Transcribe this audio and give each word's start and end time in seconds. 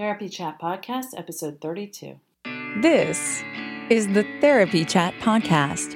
Therapy 0.00 0.30
Chat 0.30 0.58
Podcast, 0.58 1.08
episode 1.14 1.60
32. 1.60 2.18
This 2.80 3.44
is 3.90 4.08
the 4.08 4.24
Therapy 4.40 4.82
Chat 4.82 5.12
Podcast. 5.20 5.92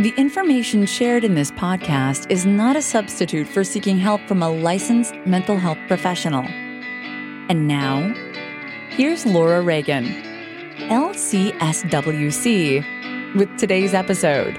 The 0.00 0.14
information 0.16 0.86
shared 0.86 1.22
in 1.22 1.34
this 1.34 1.50
podcast 1.50 2.30
is 2.30 2.46
not 2.46 2.76
a 2.76 2.80
substitute 2.80 3.46
for 3.46 3.62
seeking 3.62 3.98
help 3.98 4.22
from 4.22 4.42
a 4.42 4.48
licensed 4.48 5.14
mental 5.26 5.58
health 5.58 5.76
professional. 5.86 6.44
And 7.50 7.68
now, 7.68 8.14
here's 8.88 9.26
Laura 9.26 9.60
Reagan, 9.60 10.06
LCSWC, 10.88 11.74
with 13.36 13.54
today's 13.58 13.92
episode. 13.92 14.58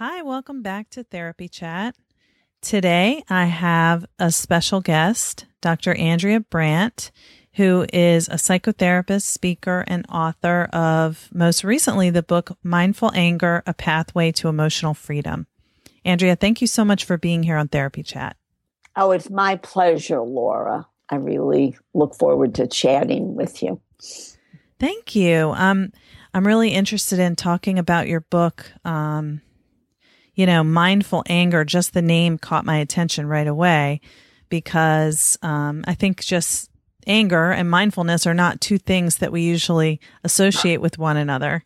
Hi, 0.00 0.22
welcome 0.22 0.62
back 0.62 0.90
to 0.90 1.02
Therapy 1.02 1.48
Chat. 1.48 1.96
Today 2.62 3.24
I 3.28 3.46
have 3.46 4.06
a 4.16 4.30
special 4.30 4.80
guest, 4.80 5.46
Dr. 5.60 5.92
Andrea 5.94 6.38
Brandt, 6.38 7.10
who 7.54 7.84
is 7.92 8.28
a 8.28 8.34
psychotherapist, 8.34 9.22
speaker, 9.22 9.84
and 9.88 10.06
author 10.08 10.68
of 10.72 11.28
most 11.34 11.64
recently 11.64 12.10
the 12.10 12.22
book 12.22 12.56
Mindful 12.62 13.10
Anger 13.12 13.64
A 13.66 13.74
Pathway 13.74 14.30
to 14.30 14.46
Emotional 14.46 14.94
Freedom. 14.94 15.48
Andrea, 16.04 16.36
thank 16.36 16.60
you 16.60 16.68
so 16.68 16.84
much 16.84 17.04
for 17.04 17.18
being 17.18 17.42
here 17.42 17.56
on 17.56 17.66
Therapy 17.66 18.04
Chat. 18.04 18.36
Oh, 18.94 19.10
it's 19.10 19.30
my 19.30 19.56
pleasure, 19.56 20.20
Laura. 20.20 20.86
I 21.10 21.16
really 21.16 21.76
look 21.94 22.14
forward 22.14 22.54
to 22.56 22.66
chatting 22.66 23.34
with 23.34 23.62
you. 23.62 23.80
Thank 24.78 25.14
you. 25.14 25.52
Um, 25.56 25.92
I'm 26.34 26.46
really 26.46 26.70
interested 26.70 27.18
in 27.18 27.36
talking 27.36 27.78
about 27.78 28.08
your 28.08 28.20
book. 28.20 28.70
Um, 28.84 29.40
you 30.34 30.46
know, 30.46 30.62
mindful 30.62 31.24
anger, 31.26 31.64
just 31.64 31.94
the 31.94 32.02
name 32.02 32.38
caught 32.38 32.64
my 32.64 32.76
attention 32.76 33.26
right 33.26 33.46
away 33.46 34.00
because 34.48 35.36
um, 35.42 35.84
I 35.86 35.94
think 35.94 36.22
just 36.22 36.70
anger 37.08 37.50
and 37.50 37.68
mindfulness 37.68 38.26
are 38.26 38.34
not 38.34 38.60
two 38.60 38.78
things 38.78 39.16
that 39.16 39.32
we 39.32 39.42
usually 39.42 40.00
associate 40.22 40.80
with 40.80 40.96
one 40.96 41.16
another. 41.16 41.64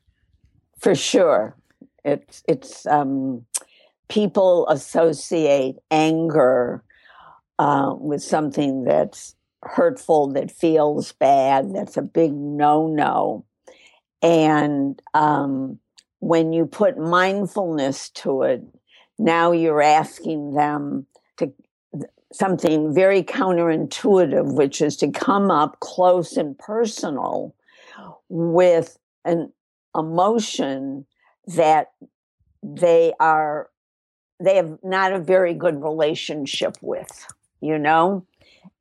For 0.78 0.94
sure. 0.94 1.54
It's, 2.04 2.42
it's, 2.48 2.86
um, 2.86 3.44
people 4.08 4.66
associate 4.69 5.76
anger 5.91 6.82
uh, 7.58 7.94
with 7.98 8.22
something 8.22 8.84
that's 8.84 9.34
hurtful, 9.62 10.32
that 10.32 10.50
feels 10.50 11.12
bad, 11.12 11.74
that's 11.74 11.96
a 11.96 12.02
big 12.02 12.32
no 12.32 12.86
no. 12.88 13.44
And 14.22 15.00
um, 15.14 15.78
when 16.20 16.52
you 16.52 16.66
put 16.66 16.98
mindfulness 16.98 18.10
to 18.10 18.42
it, 18.42 18.62
now 19.18 19.52
you're 19.52 19.82
asking 19.82 20.54
them 20.54 21.06
to 21.38 21.52
something 22.32 22.94
very 22.94 23.22
counterintuitive, 23.22 24.54
which 24.54 24.80
is 24.80 24.96
to 24.96 25.10
come 25.10 25.50
up 25.50 25.80
close 25.80 26.36
and 26.36 26.58
personal 26.58 27.54
with 28.28 28.98
an 29.24 29.52
emotion 29.96 31.06
that 31.46 31.92
they 32.62 33.12
are 33.20 33.69
they 34.40 34.56
have 34.56 34.78
not 34.82 35.12
a 35.12 35.20
very 35.20 35.54
good 35.54 35.82
relationship 35.82 36.76
with 36.80 37.26
you 37.62 37.78
know? 37.78 38.26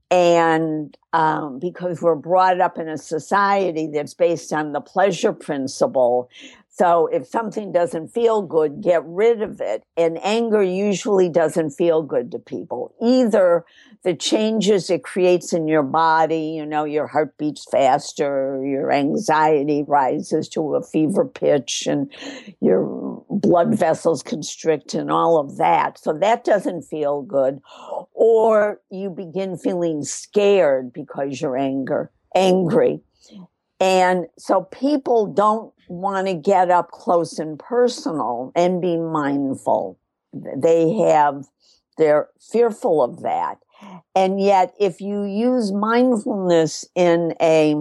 And 0.09 0.97
um, 1.13 1.59
because 1.59 2.01
we're 2.01 2.15
brought 2.15 2.59
up 2.59 2.77
in 2.77 2.89
a 2.89 2.97
society 2.97 3.87
that's 3.87 4.13
based 4.13 4.51
on 4.51 4.73
the 4.73 4.81
pleasure 4.81 5.31
principle 5.31 6.29
so 6.73 7.07
if 7.07 7.27
something 7.27 7.73
doesn't 7.73 8.07
feel 8.07 8.41
good, 8.41 8.81
get 8.81 9.03
rid 9.05 9.41
of 9.41 9.59
it. 9.59 9.83
And 9.97 10.17
anger 10.23 10.63
usually 10.63 11.27
doesn't 11.27 11.71
feel 11.71 12.01
good 12.01 12.31
to 12.31 12.39
people. 12.39 12.95
Either 13.01 13.65
the 14.03 14.15
changes 14.15 14.89
it 14.89 15.03
creates 15.03 15.51
in 15.51 15.67
your 15.67 15.83
body, 15.83 16.53
you 16.55 16.65
know, 16.65 16.85
your 16.85 17.07
heart 17.07 17.37
beats 17.37 17.65
faster, 17.69 18.63
your 18.65 18.89
anxiety 18.89 19.83
rises 19.85 20.47
to 20.49 20.75
a 20.75 20.81
fever 20.81 21.25
pitch 21.25 21.87
and 21.87 22.09
your 22.61 23.21
blood 23.29 23.77
vessels 23.77 24.23
constrict 24.23 24.93
and 24.93 25.11
all 25.11 25.37
of 25.37 25.57
that. 25.57 25.99
So 25.99 26.13
that 26.13 26.45
doesn't 26.45 26.83
feel 26.83 27.21
good. 27.21 27.59
Or 28.13 28.79
you 28.89 29.09
begin 29.09 29.57
feeling 29.57 30.03
scared 30.03 30.93
because 30.93 31.41
you're 31.41 31.57
anger, 31.57 32.11
angry. 32.33 33.01
And 33.81 34.27
so 34.37 34.61
people 34.65 35.25
don't 35.25 35.73
want 35.89 36.27
to 36.27 36.35
get 36.35 36.69
up 36.69 36.91
close 36.91 37.39
and 37.39 37.57
personal 37.57 38.51
and 38.55 38.79
be 38.79 38.95
mindful. 38.95 39.99
They 40.33 40.93
have, 40.99 41.45
they're 41.97 42.29
fearful 42.39 43.01
of 43.01 43.23
that. 43.23 43.57
And 44.15 44.39
yet, 44.39 44.75
if 44.79 45.01
you 45.01 45.23
use 45.23 45.71
mindfulness 45.71 46.85
in 46.93 47.33
a 47.41 47.75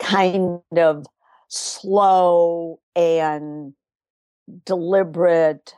kind 0.00 0.60
of 0.76 1.06
slow 1.46 2.80
and 2.96 3.74
deliberate 4.66 5.76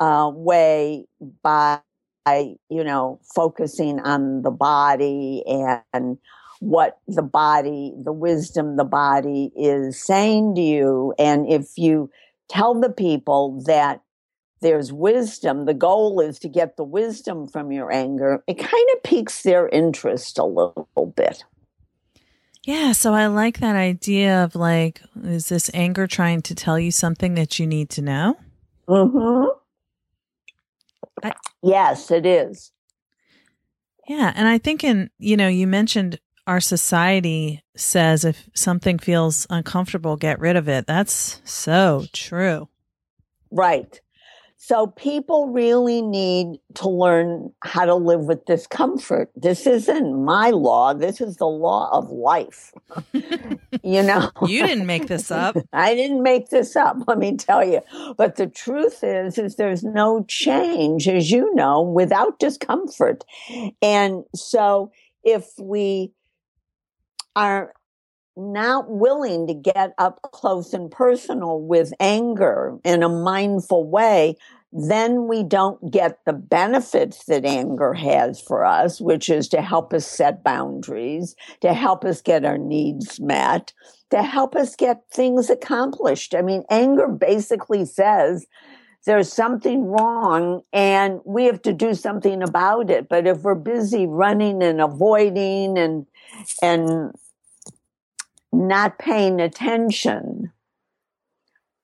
uh, 0.00 0.30
way 0.34 1.06
by, 1.42 1.80
you 2.26 2.84
know, 2.84 3.20
focusing 3.34 4.00
on 4.00 4.42
the 4.42 4.50
body 4.50 5.42
and 5.46 6.18
what 6.60 6.98
the 7.06 7.22
body, 7.22 7.94
the 8.02 8.12
wisdom 8.12 8.76
the 8.76 8.84
body 8.84 9.52
is 9.56 10.00
saying 10.00 10.54
to 10.56 10.60
you. 10.60 11.14
And 11.18 11.48
if 11.48 11.76
you 11.76 12.10
tell 12.48 12.78
the 12.78 12.90
people 12.90 13.62
that 13.66 14.02
there's 14.60 14.92
wisdom, 14.92 15.66
the 15.66 15.74
goal 15.74 16.20
is 16.20 16.38
to 16.40 16.48
get 16.48 16.76
the 16.76 16.84
wisdom 16.84 17.46
from 17.46 17.70
your 17.70 17.92
anger, 17.92 18.42
it 18.46 18.58
kind 18.58 18.88
of 18.94 19.02
piques 19.02 19.42
their 19.42 19.68
interest 19.68 20.38
a 20.38 20.44
little 20.44 21.12
bit. 21.16 21.44
Yeah, 22.64 22.92
so 22.92 23.14
I 23.14 23.26
like 23.28 23.60
that 23.60 23.76
idea 23.76 24.44
of 24.44 24.54
like, 24.54 25.00
is 25.22 25.48
this 25.48 25.70
anger 25.72 26.06
trying 26.06 26.42
to 26.42 26.54
tell 26.54 26.78
you 26.78 26.90
something 26.90 27.34
that 27.34 27.58
you 27.58 27.66
need 27.66 27.88
to 27.90 28.02
know? 28.02 28.36
Mm-hmm. 28.88 29.48
I, 31.22 31.32
yes, 31.62 32.10
it 32.10 32.26
is. 32.26 32.72
Yeah, 34.08 34.32
and 34.34 34.48
I 34.48 34.58
think 34.58 34.84
in 34.84 35.10
you 35.18 35.36
know 35.36 35.48
you 35.48 35.66
mentioned 35.66 36.18
our 36.48 36.60
society 36.60 37.62
says 37.76 38.24
if 38.24 38.48
something 38.54 38.98
feels 38.98 39.46
uncomfortable, 39.50 40.16
get 40.16 40.40
rid 40.40 40.56
of 40.56 40.66
it. 40.66 40.86
That's 40.86 41.42
so 41.44 42.06
true. 42.14 42.68
Right. 43.50 44.00
So 44.56 44.88
people 44.88 45.50
really 45.50 46.02
need 46.02 46.58
to 46.76 46.88
learn 46.88 47.52
how 47.62 47.84
to 47.84 47.94
live 47.94 48.22
with 48.22 48.44
discomfort. 48.46 49.30
This 49.36 49.66
isn't 49.66 50.24
my 50.24 50.50
law. 50.50 50.94
This 50.94 51.20
is 51.20 51.36
the 51.36 51.46
law 51.46 51.90
of 51.92 52.10
life. 52.10 52.72
you 53.12 54.02
know, 54.02 54.30
you 54.46 54.66
didn't 54.66 54.86
make 54.86 55.06
this 55.06 55.30
up. 55.30 55.56
I 55.72 55.94
didn't 55.94 56.22
make 56.22 56.48
this 56.48 56.74
up. 56.76 56.96
Let 57.06 57.18
me 57.18 57.36
tell 57.36 57.62
you. 57.62 57.82
But 58.16 58.36
the 58.36 58.46
truth 58.46 59.04
is, 59.04 59.38
is 59.38 59.56
there's 59.56 59.84
no 59.84 60.24
change, 60.24 61.08
as 61.08 61.30
you 61.30 61.54
know, 61.54 61.82
without 61.82 62.38
discomfort. 62.38 63.24
And 63.80 64.24
so 64.34 64.90
if 65.22 65.46
we 65.60 66.12
are 67.38 67.72
not 68.36 68.88
willing 68.88 69.46
to 69.46 69.54
get 69.54 69.94
up 69.98 70.20
close 70.32 70.72
and 70.72 70.90
personal 70.90 71.60
with 71.60 71.92
anger 72.00 72.78
in 72.84 73.02
a 73.02 73.08
mindful 73.08 73.88
way, 73.88 74.36
then 74.72 75.28
we 75.28 75.42
don't 75.42 75.90
get 75.90 76.18
the 76.24 76.32
benefits 76.32 77.24
that 77.24 77.44
anger 77.44 77.94
has 77.94 78.40
for 78.40 78.64
us, 78.64 79.00
which 79.00 79.30
is 79.30 79.48
to 79.48 79.62
help 79.62 79.92
us 79.94 80.06
set 80.06 80.44
boundaries, 80.44 81.34
to 81.60 81.72
help 81.72 82.04
us 82.04 82.20
get 82.20 82.44
our 82.44 82.58
needs 82.58 83.18
met, 83.18 83.72
to 84.10 84.22
help 84.22 84.54
us 84.54 84.76
get 84.76 85.02
things 85.10 85.48
accomplished. 85.48 86.34
I 86.34 86.42
mean, 86.42 86.64
anger 86.70 87.08
basically 87.08 87.84
says 87.84 88.46
there's 89.06 89.32
something 89.32 89.86
wrong 89.86 90.62
and 90.72 91.20
we 91.24 91.44
have 91.46 91.62
to 91.62 91.72
do 91.72 91.94
something 91.94 92.42
about 92.42 92.90
it. 92.90 93.08
But 93.08 93.26
if 93.26 93.42
we're 93.42 93.54
busy 93.54 94.06
running 94.06 94.62
and 94.62 94.80
avoiding 94.80 95.78
and, 95.78 96.06
and 96.62 97.14
not 98.52 98.98
paying 98.98 99.40
attention, 99.40 100.52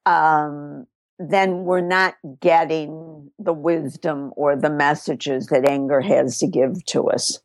um, 0.07 0.87
then 1.19 1.65
we're 1.65 1.81
not 1.81 2.15
getting 2.41 3.31
the 3.39 3.53
wisdom 3.53 4.33
or 4.37 4.57
the 4.57 4.71
messages 4.71 5.47
that 5.49 5.69
anger 5.69 6.01
has 6.01 6.39
to 6.39 6.47
give 6.47 6.85
to 6.87 7.05
us. 7.09 7.41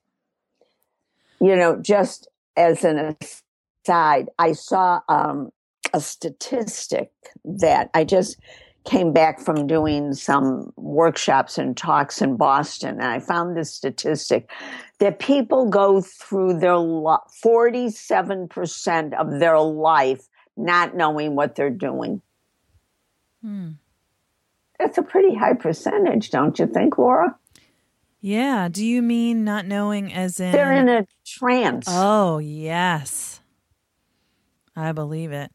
You 1.39 1.55
know, 1.55 1.79
just 1.81 2.27
as 2.57 2.83
an 2.83 3.15
aside, 3.85 4.29
I 4.37 4.53
saw 4.53 5.01
um, 5.07 5.51
a 5.93 6.01
statistic 6.01 7.11
that 7.45 7.89
I 7.93 8.03
just 8.03 8.37
came 8.85 9.13
back 9.13 9.39
from 9.39 9.67
doing 9.67 10.13
some 10.13 10.71
workshops 10.75 11.57
and 11.57 11.75
talks 11.75 12.21
in 12.21 12.37
Boston, 12.37 12.95
and 12.99 13.05
I 13.05 13.19
found 13.19 13.55
this 13.55 13.71
statistic 13.73 14.49
that 14.99 15.19
people 15.19 15.69
go 15.69 16.01
through 16.01 16.59
their 16.59 16.77
lo- 16.77 17.23
47% 17.43 19.13
of 19.13 19.39
their 19.39 19.59
life 19.59 20.27
not 20.57 20.95
knowing 20.95 21.35
what 21.35 21.55
they're 21.55 21.69
doing. 21.69 22.21
Hmm. 23.41 23.71
That's 24.77 24.97
a 24.97 25.03
pretty 25.03 25.35
high 25.35 25.53
percentage, 25.53 26.31
don't 26.31 26.57
you 26.57 26.67
think, 26.67 26.97
Laura? 26.97 27.35
Yeah. 28.21 28.67
Do 28.69 28.85
you 28.85 29.01
mean 29.01 29.43
not 29.43 29.65
knowing 29.65 30.13
as 30.13 30.39
in 30.39 30.51
they're 30.51 30.73
in 30.73 30.89
a 30.89 31.07
trance? 31.25 31.85
Oh, 31.87 32.37
yes. 32.37 33.41
I 34.75 34.91
believe 34.91 35.31
it. 35.31 35.51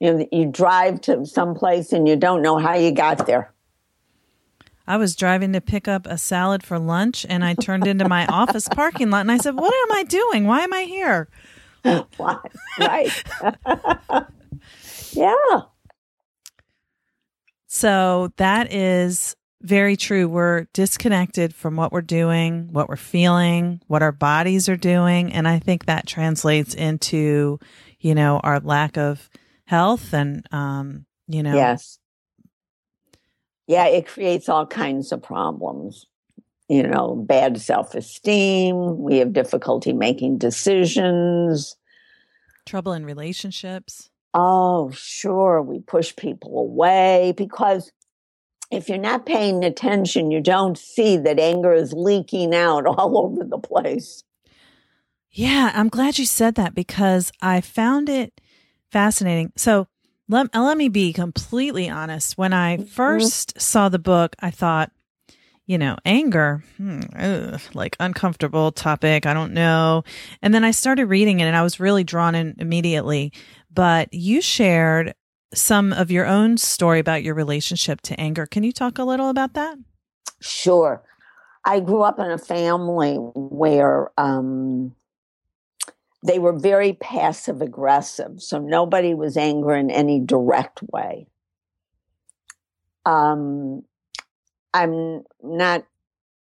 You 0.00 0.14
know, 0.14 0.28
you 0.32 0.46
drive 0.46 1.02
to 1.02 1.26
some 1.26 1.54
place 1.54 1.92
and 1.92 2.08
you 2.08 2.16
don't 2.16 2.42
know 2.42 2.58
how 2.58 2.74
you 2.74 2.90
got 2.90 3.26
there. 3.26 3.52
I 4.86 4.96
was 4.96 5.14
driving 5.14 5.52
to 5.52 5.60
pick 5.60 5.86
up 5.86 6.06
a 6.06 6.18
salad 6.18 6.64
for 6.64 6.78
lunch 6.78 7.24
and 7.28 7.44
I 7.44 7.54
turned 7.54 7.86
into 7.86 8.08
my 8.08 8.26
office 8.28 8.66
parking 8.66 9.10
lot 9.10 9.20
and 9.20 9.30
I 9.30 9.36
said, 9.36 9.54
What 9.54 9.72
am 9.72 9.96
I 9.96 10.02
doing? 10.02 10.46
Why 10.46 10.60
am 10.60 10.72
I 10.72 10.82
here? 10.82 11.28
Why? 12.16 12.38
right. 12.78 13.22
yeah. 15.12 15.60
So 17.68 18.32
that 18.36 18.72
is 18.72 19.36
very 19.62 19.96
true. 19.96 20.26
We're 20.26 20.64
disconnected 20.72 21.54
from 21.54 21.76
what 21.76 21.92
we're 21.92 22.00
doing, 22.00 22.72
what 22.72 22.88
we're 22.88 22.96
feeling, 22.96 23.80
what 23.86 24.02
our 24.02 24.12
bodies 24.12 24.68
are 24.68 24.76
doing. 24.76 25.32
And 25.32 25.46
I 25.46 25.58
think 25.58 25.84
that 25.86 26.06
translates 26.06 26.74
into, 26.74 27.60
you 28.00 28.14
know, 28.14 28.40
our 28.42 28.58
lack 28.58 28.96
of 28.96 29.30
health 29.70 30.12
and, 30.12 30.44
um, 30.52 31.06
you 31.28 31.42
know. 31.44 31.54
Yes. 31.54 31.98
Yeah, 33.68 33.86
it 33.86 34.08
creates 34.08 34.48
all 34.48 34.66
kinds 34.66 35.12
of 35.12 35.22
problems. 35.22 36.06
You 36.68 36.82
know, 36.82 37.14
bad 37.14 37.60
self 37.60 37.94
esteem. 37.94 38.98
We 38.98 39.18
have 39.18 39.32
difficulty 39.32 39.92
making 39.92 40.38
decisions. 40.38 41.76
Trouble 42.66 42.92
in 42.92 43.06
relationships. 43.06 44.10
Oh, 44.34 44.90
sure. 44.90 45.62
We 45.62 45.80
push 45.80 46.14
people 46.16 46.58
away 46.58 47.32
because 47.36 47.92
if 48.72 48.88
you're 48.88 48.98
not 48.98 49.26
paying 49.26 49.64
attention, 49.64 50.32
you 50.32 50.40
don't 50.40 50.78
see 50.78 51.16
that 51.18 51.38
anger 51.38 51.72
is 51.72 51.92
leaking 51.92 52.54
out 52.54 52.86
all 52.86 53.18
over 53.18 53.44
the 53.44 53.58
place. 53.58 54.24
Yeah, 55.30 55.70
I'm 55.74 55.88
glad 55.88 56.18
you 56.18 56.26
said 56.26 56.56
that 56.56 56.74
because 56.74 57.30
I 57.40 57.60
found 57.60 58.08
it 58.08 58.40
fascinating. 58.90 59.52
So 59.56 59.86
let, 60.28 60.54
let 60.54 60.76
me 60.76 60.88
be 60.88 61.12
completely 61.12 61.88
honest. 61.88 62.38
When 62.38 62.52
I 62.52 62.78
1st 62.78 62.86
mm-hmm. 62.86 63.58
saw 63.58 63.88
the 63.88 63.98
book, 63.98 64.36
I 64.40 64.50
thought, 64.50 64.92
you 65.66 65.78
know, 65.78 65.96
anger, 66.04 66.64
hmm, 66.76 67.00
ugh, 67.16 67.60
like 67.74 67.96
uncomfortable 68.00 68.72
topic. 68.72 69.26
I 69.26 69.34
don't 69.34 69.52
know. 69.52 70.04
And 70.42 70.52
then 70.52 70.64
I 70.64 70.70
started 70.70 71.06
reading 71.06 71.40
it 71.40 71.44
and 71.44 71.56
I 71.56 71.62
was 71.62 71.80
really 71.80 72.04
drawn 72.04 72.34
in 72.34 72.56
immediately. 72.58 73.32
But 73.72 74.12
you 74.12 74.40
shared 74.40 75.14
some 75.54 75.92
of 75.92 76.10
your 76.10 76.26
own 76.26 76.56
story 76.56 76.98
about 76.98 77.22
your 77.22 77.34
relationship 77.34 78.00
to 78.02 78.20
anger. 78.20 78.46
Can 78.46 78.62
you 78.62 78.72
talk 78.72 78.98
a 78.98 79.04
little 79.04 79.30
about 79.30 79.54
that? 79.54 79.78
Sure. 80.40 81.02
I 81.64 81.80
grew 81.80 82.02
up 82.02 82.18
in 82.18 82.30
a 82.30 82.38
family 82.38 83.16
where 83.16 84.10
um, 84.18 84.94
they 86.22 86.38
were 86.38 86.52
very 86.52 86.92
passive 86.94 87.62
aggressive. 87.62 88.42
So 88.42 88.58
nobody 88.58 89.14
was 89.14 89.36
angry 89.36 89.80
in 89.80 89.90
any 89.90 90.20
direct 90.20 90.82
way. 90.82 91.26
Um, 93.06 93.84
I'm 94.74 95.24
not 95.42 95.84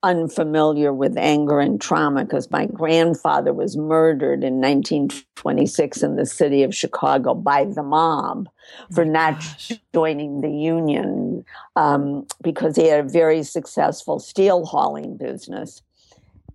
unfamiliar 0.03 0.91
with 0.91 1.15
anger 1.15 1.59
and 1.59 1.79
trauma 1.79 2.23
because 2.23 2.50
my 2.50 2.65
grandfather 2.65 3.53
was 3.53 3.77
murdered 3.77 4.44
in 4.44 4.59
1926 4.59 6.01
in 6.01 6.15
the 6.15 6.25
city 6.25 6.63
of 6.63 6.74
Chicago 6.74 7.35
by 7.35 7.65
the 7.65 7.83
mob 7.83 8.50
oh 8.50 8.85
for 8.91 9.06
not 9.06 9.35
gosh. 9.35 9.74
joining 9.94 10.41
the 10.41 10.50
union 10.50 11.45
um, 11.75 12.25
because 12.41 12.75
he 12.75 12.88
had 12.88 13.06
a 13.06 13.07
very 13.07 13.44
successful 13.44 14.19
steel 14.19 14.65
hauling 14.65 15.17
business. 15.17 15.83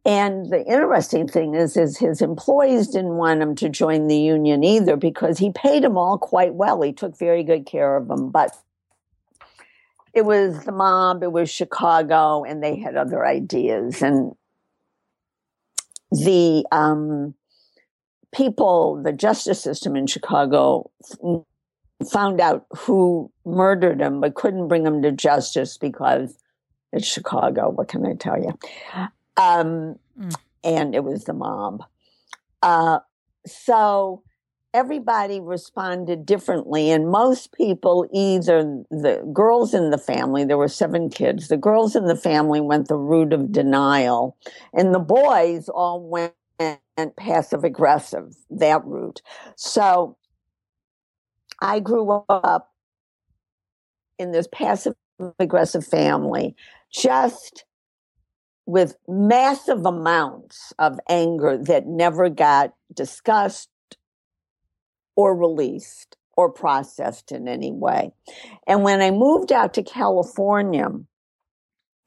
And 0.07 0.47
the 0.51 0.65
interesting 0.65 1.27
thing 1.27 1.57
is, 1.57 1.77
is 1.77 1.99
his 1.99 2.23
employees 2.23 2.87
didn't 2.87 3.17
want 3.17 3.43
him 3.43 3.57
to 3.57 3.69
join 3.69 4.07
the 4.07 4.17
union 4.17 4.63
either 4.63 4.97
because 4.97 5.39
he 5.39 5.51
paid 5.51 5.83
them 5.83 5.99
all 5.99 6.17
quite 6.17 6.55
well. 6.55 6.81
He 6.81 6.93
took 6.93 7.19
very 7.19 7.43
good 7.43 7.67
care 7.67 7.97
of 7.97 8.07
them, 8.07 8.31
but 8.31 8.57
it 10.15 10.25
was 10.25 10.65
the 10.65 10.71
mob, 10.71 11.25
it 11.25 11.33
was 11.33 11.51
Chicago, 11.51 12.45
and 12.45 12.63
they 12.63 12.79
had 12.79 12.97
other 12.97 13.27
ideas. 13.27 14.01
And 14.01 14.37
the 16.13 16.65
um, 16.71 17.35
people, 18.33 19.03
the 19.03 19.13
justice 19.13 19.61
system 19.61 19.97
in 19.97 20.07
Chicago, 20.07 20.89
found 22.13 22.41
out 22.41 22.65
who 22.79 23.33
murdered 23.45 24.01
him, 24.01 24.21
but 24.21 24.37
couldn't 24.37 24.69
bring 24.69 24.87
him 24.87 25.03
to 25.03 25.11
justice 25.11 25.77
because 25.77 26.39
it's 26.93 27.09
Chicago. 27.09 27.71
What 27.71 27.89
can 27.89 28.07
I 28.07 28.15
tell 28.15 28.39
you? 28.39 28.57
Um, 29.37 29.99
mm. 30.19 30.35
And 30.65 30.95
it 30.95 31.05
was 31.05 31.25
the 31.25 31.33
mob. 31.33 31.85
Uh, 32.63 33.01
so 33.47 34.23
everybody 34.77 35.41
responded 35.41 36.27
differently. 36.27 36.91
And 36.91 37.09
most 37.09 37.53
people, 37.53 38.07
either 38.13 38.83
the 38.91 39.27
girls 39.33 39.73
in 39.73 39.91
the 39.91 39.99
family, 39.99 40.45
there 40.45 40.59
were 40.59 40.69
seven 40.69 41.09
kids, 41.09 41.49
the 41.49 41.57
girls 41.57 41.97
in 41.97 42.05
the 42.07 42.17
family 42.17 42.61
went 42.61 42.89
the 42.89 42.97
route 42.97 43.33
of 43.33 43.53
denial, 43.53 44.37
and 44.75 44.95
the 44.95 44.99
boys 44.99 45.71
all 45.71 46.01
went 46.03 46.35
passive 47.17 47.65
aggressive, 47.65 48.37
that 48.51 48.85
route. 48.85 49.23
So 49.57 50.17
I 51.61 51.81
grew 51.81 52.25
up 52.29 52.75
in 54.19 54.33
this 54.33 54.49
passive 54.53 54.95
aggressive 55.39 55.87
family, 55.87 56.55
just 56.93 57.65
with 58.67 58.97
massive 59.09 59.87
amounts 59.87 60.73
of 60.79 60.99
anger 61.09 61.57
that 61.57 61.87
never 61.87 62.29
got 62.29 62.75
discussed 62.93 63.71
or 65.15 65.35
released 65.37 66.17
or 66.37 66.51
processed 66.51 67.33
in 67.33 67.49
any 67.49 67.73
way. 67.73 68.13
And 68.67 68.83
when 68.83 69.01
I 69.01 69.11
moved 69.11 69.53
out 69.53 69.73
to 69.75 69.83
California, 69.83 70.89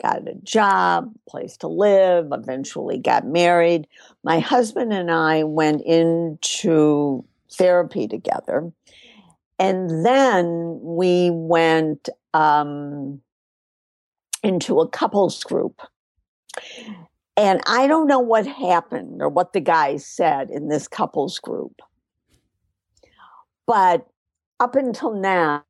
got 0.01 0.27
a 0.27 0.35
job, 0.43 1.11
place 1.27 1.57
to 1.57 1.67
live, 1.67 2.27
eventually 2.31 2.97
got 2.97 3.25
married, 3.25 3.87
my 4.23 4.39
husband 4.39 4.93
and 4.93 5.09
I 5.09 5.43
went 5.43 5.81
into 5.81 7.25
therapy 7.51 8.07
together. 8.07 8.71
And 9.57 10.05
then 10.05 10.79
we 10.81 11.31
went 11.31 12.07
um, 12.33 13.21
into 14.43 14.79
a 14.79 14.87
couples 14.87 15.43
group. 15.43 15.81
And 17.37 17.61
I 17.67 17.87
don't 17.87 18.07
know 18.07 18.19
what 18.19 18.45
happened 18.45 19.21
or 19.21 19.29
what 19.29 19.53
the 19.53 19.61
guys 19.61 20.05
said 20.05 20.49
in 20.49 20.67
this 20.67 20.87
couples 20.87 21.39
group. 21.39 21.81
But 23.65 24.07
up 24.59 24.75
until 24.75 25.13
now, 25.13 25.63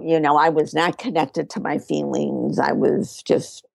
you 0.00 0.20
know, 0.20 0.36
I 0.36 0.48
was 0.50 0.74
not 0.74 0.98
connected 0.98 1.50
to 1.50 1.60
my 1.60 1.78
feelings. 1.78 2.58
I 2.58 2.72
was 2.72 3.22
just 3.22 3.66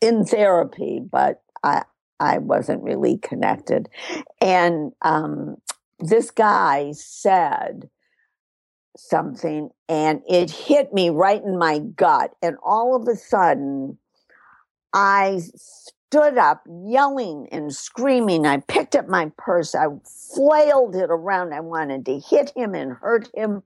in 0.00 0.24
therapy, 0.24 1.00
but 1.00 1.42
I 1.62 1.84
I 2.20 2.38
wasn't 2.38 2.82
really 2.82 3.18
connected. 3.18 3.88
And 4.40 4.92
um, 5.02 5.56
this 5.98 6.30
guy 6.30 6.92
said 6.92 7.88
something 8.96 9.70
and 9.88 10.22
it 10.28 10.50
hit 10.50 10.92
me 10.92 11.10
right 11.10 11.42
in 11.42 11.58
my 11.58 11.80
gut. 11.80 12.32
And 12.42 12.56
all 12.64 12.94
of 12.94 13.08
a 13.08 13.16
sudden, 13.16 13.98
I 14.94 15.42
stood 15.56 16.38
up 16.38 16.62
yelling 16.68 17.48
and 17.50 17.74
screaming. 17.74 18.46
I 18.46 18.58
picked 18.58 18.94
up 18.94 19.08
my 19.08 19.32
purse. 19.36 19.74
I 19.74 19.86
flailed 20.04 20.94
it 20.94 21.10
around. 21.10 21.52
I 21.52 21.60
wanted 21.60 22.06
to 22.06 22.20
hit 22.20 22.52
him 22.54 22.74
and 22.76 22.92
hurt 22.92 23.28
him. 23.34 23.64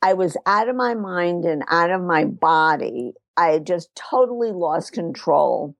I 0.00 0.14
was 0.14 0.36
out 0.46 0.68
of 0.68 0.76
my 0.76 0.94
mind 0.94 1.44
and 1.44 1.64
out 1.68 1.90
of 1.90 2.02
my 2.02 2.24
body. 2.24 3.14
I 3.36 3.58
just 3.58 3.90
totally 3.96 4.52
lost 4.52 4.92
control. 4.92 5.74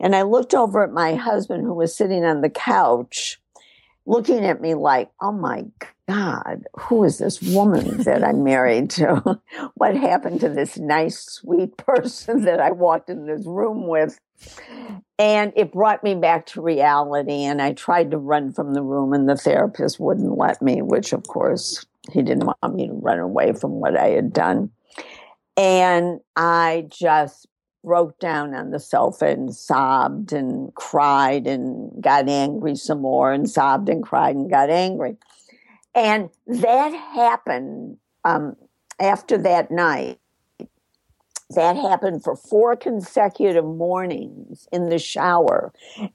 And 0.00 0.16
I 0.16 0.22
looked 0.22 0.54
over 0.54 0.82
at 0.82 0.90
my 0.90 1.14
husband 1.14 1.62
who 1.62 1.74
was 1.74 1.94
sitting 1.94 2.24
on 2.24 2.40
the 2.40 2.50
couch 2.50 3.40
looking 4.06 4.44
at 4.44 4.60
me 4.60 4.74
like, 4.74 5.10
oh 5.20 5.32
my 5.32 5.64
God, 6.08 6.64
who 6.74 7.04
is 7.04 7.18
this 7.18 7.40
woman 7.40 8.02
that 8.02 8.24
I'm 8.24 8.44
married 8.44 8.90
to? 8.90 9.40
what 9.74 9.96
happened 9.96 10.40
to 10.40 10.48
this 10.48 10.78
nice, 10.78 11.24
sweet 11.24 11.76
person 11.76 12.44
that 12.44 12.60
I 12.60 12.72
walked 12.72 13.08
in 13.08 13.26
this 13.26 13.46
room 13.46 13.86
with? 13.86 14.18
And 15.18 15.52
it 15.54 15.72
brought 15.72 16.02
me 16.02 16.14
back 16.14 16.46
to 16.46 16.62
reality. 16.62 17.44
And 17.44 17.62
I 17.62 17.72
tried 17.72 18.10
to 18.10 18.18
run 18.18 18.52
from 18.52 18.74
the 18.74 18.82
room, 18.82 19.12
and 19.12 19.28
the 19.28 19.36
therapist 19.36 20.00
wouldn't 20.00 20.36
let 20.36 20.60
me, 20.60 20.82
which, 20.82 21.12
of 21.12 21.26
course, 21.28 21.86
he 22.10 22.22
didn't 22.22 22.46
want 22.46 22.74
me 22.74 22.88
to 22.88 22.94
run 22.94 23.20
away 23.20 23.52
from 23.52 23.72
what 23.72 23.96
I 23.96 24.08
had 24.08 24.32
done. 24.32 24.70
And 25.56 26.20
I 26.34 26.86
just 26.90 27.46
broke 27.84 28.18
down 28.18 28.54
on 28.54 28.70
the 28.70 28.80
sofa 28.80 29.26
and 29.26 29.54
sobbed 29.54 30.32
and 30.32 30.74
cried 30.74 31.46
and 31.46 32.02
got 32.02 32.28
angry 32.28 32.76
some 32.76 33.00
more 33.00 33.32
and 33.32 33.50
sobbed 33.50 33.88
and 33.88 34.02
cried 34.02 34.36
and 34.36 34.50
got 34.50 34.70
angry. 34.70 35.16
And 35.94 36.30
that 36.46 36.90
happened 36.90 37.98
um, 38.24 38.56
after 39.00 39.36
that 39.38 39.70
night. 39.70 40.18
That 41.50 41.76
happened 41.76 42.24
for 42.24 42.34
four 42.34 42.76
consecutive 42.76 43.66
mornings 43.66 44.66
in 44.72 44.88
the 44.88 44.98
shower 44.98 45.70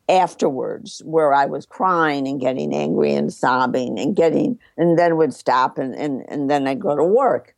afterwards, 0.09 1.03
where 1.05 1.31
I 1.31 1.45
was 1.45 1.67
crying 1.67 2.27
and 2.27 2.41
getting 2.41 2.73
angry 2.73 3.13
and 3.13 3.31
sobbing 3.31 3.99
and 3.99 4.15
getting, 4.15 4.57
and 4.77 4.97
then 4.97 5.15
would 5.17 5.35
stop 5.35 5.77
and, 5.77 5.93
and, 5.93 6.25
and 6.27 6.49
then 6.49 6.65
I'd 6.65 6.79
go 6.79 6.95
to 6.95 7.03
work. 7.03 7.55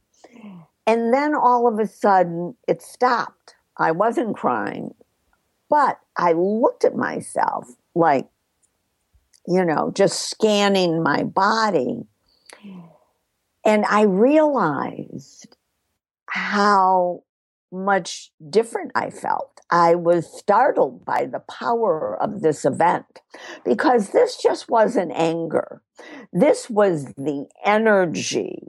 And 0.86 1.14
then 1.14 1.34
all 1.34 1.70
of 1.70 1.80
a 1.80 1.88
sudden 1.88 2.58
it 2.68 2.82
stopped 2.82 3.56
I 3.80 3.92
wasn't 3.92 4.36
crying, 4.36 4.94
but 5.70 6.00
I 6.18 6.34
looked 6.34 6.84
at 6.84 6.96
myself 6.96 7.70
like, 7.96 8.28
you 9.48 9.64
know, 9.64 9.92
just 9.96 10.30
scanning 10.30 11.02
my 11.02 11.24
body. 11.24 12.04
And 13.66 13.86
I 13.86 14.04
realized 14.04 15.56
how 16.28 17.24
much 17.72 18.32
different 18.50 18.92
I 18.96 19.10
felt. 19.10 19.62
I 19.70 19.96
was 19.96 20.32
startled 20.38 21.06
by 21.06 21.26
the 21.26 21.40
power 21.40 22.18
of 22.22 22.42
this 22.42 22.66
event 22.66 23.22
because 23.64 24.10
this 24.10 24.42
just 24.42 24.70
wasn't 24.70 25.12
anger. 25.14 25.82
This 26.34 26.70
was 26.70 27.06
the 27.16 27.48
energy 27.64 28.64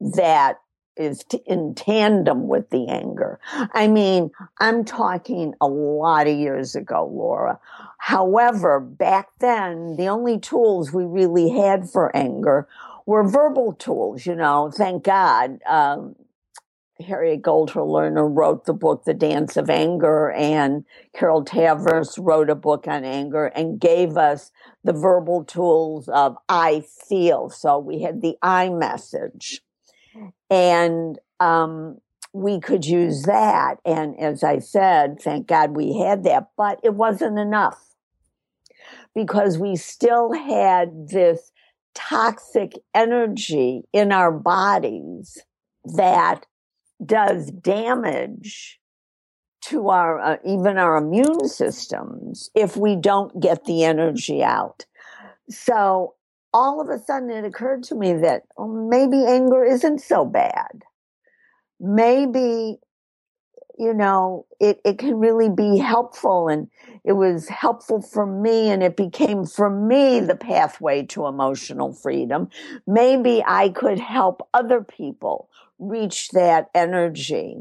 that 0.00 0.58
is 0.96 1.24
t- 1.24 1.42
in 1.46 1.74
tandem 1.74 2.48
with 2.48 2.70
the 2.70 2.88
anger. 2.88 3.40
I 3.52 3.88
mean, 3.88 4.30
I'm 4.58 4.84
talking 4.84 5.54
a 5.60 5.66
lot 5.66 6.26
of 6.26 6.36
years 6.36 6.74
ago, 6.74 7.10
Laura. 7.12 7.58
However, 7.98 8.80
back 8.80 9.28
then, 9.38 9.96
the 9.96 10.08
only 10.08 10.38
tools 10.38 10.92
we 10.92 11.04
really 11.04 11.50
had 11.50 11.88
for 11.88 12.14
anger 12.16 12.68
were 13.06 13.28
verbal 13.28 13.72
tools, 13.72 14.26
you 14.26 14.34
know, 14.34 14.70
thank 14.74 15.04
God. 15.04 15.60
Um, 15.66 16.16
Harriet 17.00 17.42
Goldhor 17.42 17.84
Lerner 17.86 18.28
wrote 18.30 18.64
the 18.64 18.72
book, 18.72 19.04
The 19.04 19.14
Dance 19.14 19.56
of 19.56 19.68
Anger, 19.68 20.30
and 20.30 20.84
Carol 21.12 21.44
Tavris 21.44 22.16
wrote 22.18 22.48
a 22.48 22.54
book 22.54 22.86
on 22.86 23.04
anger 23.04 23.46
and 23.46 23.80
gave 23.80 24.16
us 24.16 24.52
the 24.84 24.92
verbal 24.92 25.44
tools 25.44 26.08
of 26.08 26.36
I 26.48 26.84
feel. 27.08 27.50
So 27.50 27.78
we 27.78 28.02
had 28.02 28.22
the 28.22 28.36
I 28.40 28.68
message 28.68 29.62
and 30.50 31.18
um, 31.40 31.98
we 32.32 32.60
could 32.60 32.84
use 32.84 33.22
that. 33.22 33.76
And 33.84 34.18
as 34.18 34.42
I 34.42 34.58
said, 34.58 35.20
thank 35.20 35.46
God 35.46 35.76
we 35.76 35.98
had 35.98 36.24
that, 36.24 36.50
but 36.56 36.80
it 36.82 36.94
wasn't 36.94 37.38
enough 37.38 37.94
because 39.14 39.58
we 39.58 39.76
still 39.76 40.32
had 40.32 41.08
this 41.08 41.52
toxic 41.94 42.72
energy 42.94 43.82
in 43.92 44.12
our 44.12 44.32
bodies 44.32 45.38
that 45.84 46.46
does 47.04 47.50
damage 47.50 48.80
to 49.62 49.88
our 49.88 50.20
uh, 50.20 50.36
even 50.44 50.78
our 50.78 50.96
immune 50.96 51.48
systems 51.48 52.50
if 52.54 52.76
we 52.76 52.96
don't 52.96 53.40
get 53.40 53.64
the 53.64 53.84
energy 53.84 54.42
out 54.42 54.86
so 55.50 56.14
all 56.52 56.80
of 56.80 56.88
a 56.88 56.98
sudden 56.98 57.30
it 57.30 57.44
occurred 57.44 57.82
to 57.84 57.94
me 57.94 58.12
that 58.14 58.42
oh, 58.56 58.68
maybe 58.68 59.24
anger 59.26 59.64
isn't 59.64 60.00
so 60.00 60.24
bad. 60.24 60.82
Maybe, 61.80 62.78
you 63.78 63.94
know, 63.94 64.46
it, 64.60 64.80
it 64.84 64.98
can 64.98 65.16
really 65.16 65.48
be 65.48 65.78
helpful. 65.78 66.48
And 66.48 66.68
it 67.04 67.12
was 67.12 67.48
helpful 67.48 68.00
for 68.00 68.26
me, 68.26 68.70
and 68.70 68.82
it 68.82 68.96
became 68.96 69.44
for 69.44 69.68
me 69.68 70.20
the 70.20 70.36
pathway 70.36 71.04
to 71.06 71.26
emotional 71.26 71.92
freedom. 71.92 72.48
Maybe 72.86 73.42
I 73.44 73.70
could 73.70 73.98
help 73.98 74.48
other 74.54 74.82
people 74.82 75.48
reach 75.78 76.28
that 76.30 76.70
energy. 76.74 77.56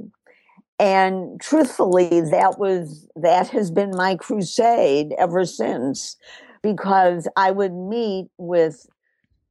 And 0.80 1.40
truthfully, 1.40 2.22
that 2.22 2.58
was, 2.60 3.08
that 3.16 3.50
has 3.50 3.72
been 3.72 3.92
my 3.92 4.16
crusade 4.16 5.14
ever 5.18 5.46
since 5.46 6.18
because 6.62 7.28
I 7.36 7.52
would 7.52 7.74
meet 7.74 8.28
with 8.38 8.88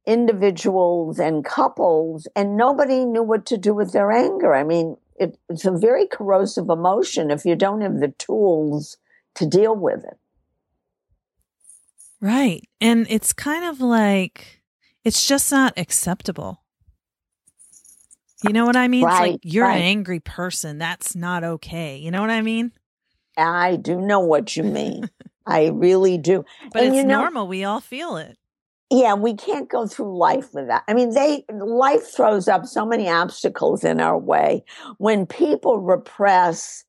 individuals 0.05 1.19
and 1.19 1.45
couples 1.45 2.27
and 2.35 2.57
nobody 2.57 3.05
knew 3.05 3.23
what 3.23 3.45
to 3.47 3.57
do 3.57 3.73
with 3.73 3.91
their 3.91 4.11
anger. 4.11 4.53
I 4.53 4.63
mean, 4.63 4.97
it, 5.15 5.37
it's 5.49 5.65
a 5.65 5.71
very 5.71 6.07
corrosive 6.07 6.69
emotion 6.69 7.29
if 7.29 7.45
you 7.45 7.55
don't 7.55 7.81
have 7.81 7.99
the 7.99 8.09
tools 8.17 8.97
to 9.35 9.45
deal 9.45 9.75
with 9.75 10.03
it. 10.03 10.17
Right. 12.19 12.67
And 12.79 13.07
it's 13.09 13.33
kind 13.33 13.65
of 13.65 13.81
like, 13.81 14.61
it's 15.03 15.27
just 15.27 15.51
not 15.51 15.73
acceptable. 15.77 16.61
You 18.43 18.53
know 18.53 18.65
what 18.65 18.75
I 18.75 18.87
mean? 18.87 19.05
Right, 19.05 19.13
it's 19.13 19.31
like 19.31 19.39
you're 19.43 19.65
right. 19.65 19.77
an 19.77 19.83
angry 19.83 20.19
person. 20.19 20.79
That's 20.79 21.15
not 21.15 21.43
okay. 21.43 21.97
You 21.97 22.09
know 22.09 22.21
what 22.21 22.31
I 22.31 22.41
mean? 22.41 22.71
I 23.37 23.75
do 23.75 24.01
know 24.01 24.19
what 24.19 24.57
you 24.57 24.63
mean. 24.63 25.09
I 25.45 25.67
really 25.67 26.17
do. 26.17 26.45
But 26.71 26.83
And 26.83 26.87
it's 26.93 26.97
you 27.01 27.03
know- 27.07 27.21
normal. 27.21 27.47
We 27.47 27.63
all 27.63 27.79
feel 27.81 28.17
it. 28.17 28.37
yeah, 28.89 29.13
we 29.13 29.33
can't 29.33 29.69
go 29.69 29.87
through 29.87 30.17
life 30.17 30.53
with 30.53 30.67
that. 30.67 30.83
I 30.87 30.93
mean, 30.93 31.13
they 31.13 31.45
life 31.51 32.03
throws 32.13 32.47
up 32.47 32.65
so 32.65 32.85
many 32.85 33.09
obstacles 33.09 33.83
in 33.83 33.99
our 34.01 34.17
way 34.17 34.63
when 34.97 35.25
people 35.25 35.79
repress 35.79 36.83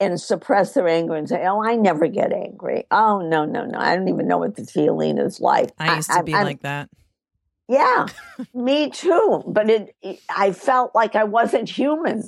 and 0.00 0.20
suppress 0.20 0.74
their 0.74 0.88
anger 0.88 1.14
and 1.14 1.28
say, 1.28 1.46
"Oh, 1.46 1.62
I 1.62 1.74
never 1.76 2.06
get 2.06 2.32
angry." 2.32 2.84
Oh, 2.90 3.20
no, 3.20 3.44
no, 3.46 3.64
no. 3.64 3.78
I 3.78 3.96
don't 3.96 4.08
even 4.08 4.26
know 4.28 4.36
what 4.38 4.56
the 4.56 4.64
feeling 4.66 5.16
is 5.18 5.40
like. 5.40 5.70
I 5.78 5.96
used 5.96 6.10
to 6.10 6.22
be 6.22 6.34
I'm- 6.34 6.44
like 6.44 6.62
that. 6.62 6.88
Yeah, 7.68 8.06
me 8.54 8.90
too. 8.90 9.42
But 9.46 9.68
it, 9.70 9.96
it, 10.02 10.20
I 10.34 10.52
felt 10.52 10.94
like 10.94 11.16
I 11.16 11.24
wasn't 11.24 11.68
human. 11.68 12.22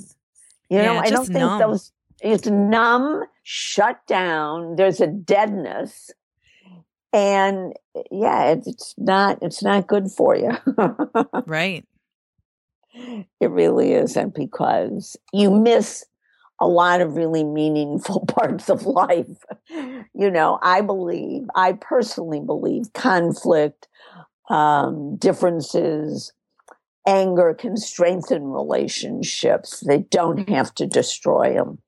You 0.69 0.79
know, 0.79 0.93
Yeah, 0.95 0.99
I 0.99 1.09
don't 1.09 1.25
think 1.25 1.39
numb. 1.39 1.59
those. 1.59 1.91
It's 2.21 2.47
numb, 2.47 3.23
shut 3.43 3.99
down. 4.07 4.75
There's 4.75 5.01
a 5.01 5.07
deadness, 5.07 6.11
and 7.13 7.73
yeah, 8.11 8.51
it's, 8.51 8.67
it's 8.67 8.95
not. 8.97 9.39
It's 9.41 9.63
not 9.63 9.87
good 9.87 10.11
for 10.11 10.35
you. 10.35 10.51
Right. 11.45 11.85
it 13.39 13.49
really 13.49 13.93
isn't 13.93 14.35
because 14.35 15.15
you 15.31 15.51
miss 15.51 16.05
a 16.59 16.67
lot 16.67 17.01
of 17.01 17.15
really 17.15 17.43
meaningful 17.43 18.25
parts 18.27 18.69
of 18.69 18.85
life. 18.85 19.43
You 19.69 20.31
know, 20.31 20.59
I 20.61 20.81
believe, 20.81 21.43
I 21.55 21.73
personally 21.73 22.41
believe 22.41 22.93
conflict, 22.93 23.87
um, 24.49 25.15
differences, 25.17 26.33
anger 27.07 27.53
can 27.53 27.77
strengthen 27.77 28.43
relationships. 28.43 29.83
They 29.85 29.99
don't 29.99 30.49
have 30.49 30.73
to 30.75 30.85
destroy 30.85 31.53
them. 31.53 31.79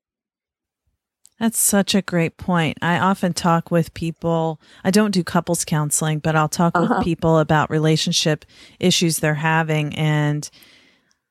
That's 1.42 1.58
such 1.58 1.96
a 1.96 2.02
great 2.02 2.36
point. 2.36 2.78
I 2.82 3.00
often 3.00 3.32
talk 3.32 3.72
with 3.72 3.92
people. 3.94 4.60
I 4.84 4.92
don't 4.92 5.10
do 5.10 5.24
couples 5.24 5.64
counseling, 5.64 6.20
but 6.20 6.36
I'll 6.36 6.48
talk 6.48 6.76
Uh-huh. 6.76 6.94
with 6.98 7.04
people 7.04 7.40
about 7.40 7.68
relationship 7.68 8.44
issues 8.78 9.18
they're 9.18 9.34
having. 9.34 9.92
And, 9.96 10.48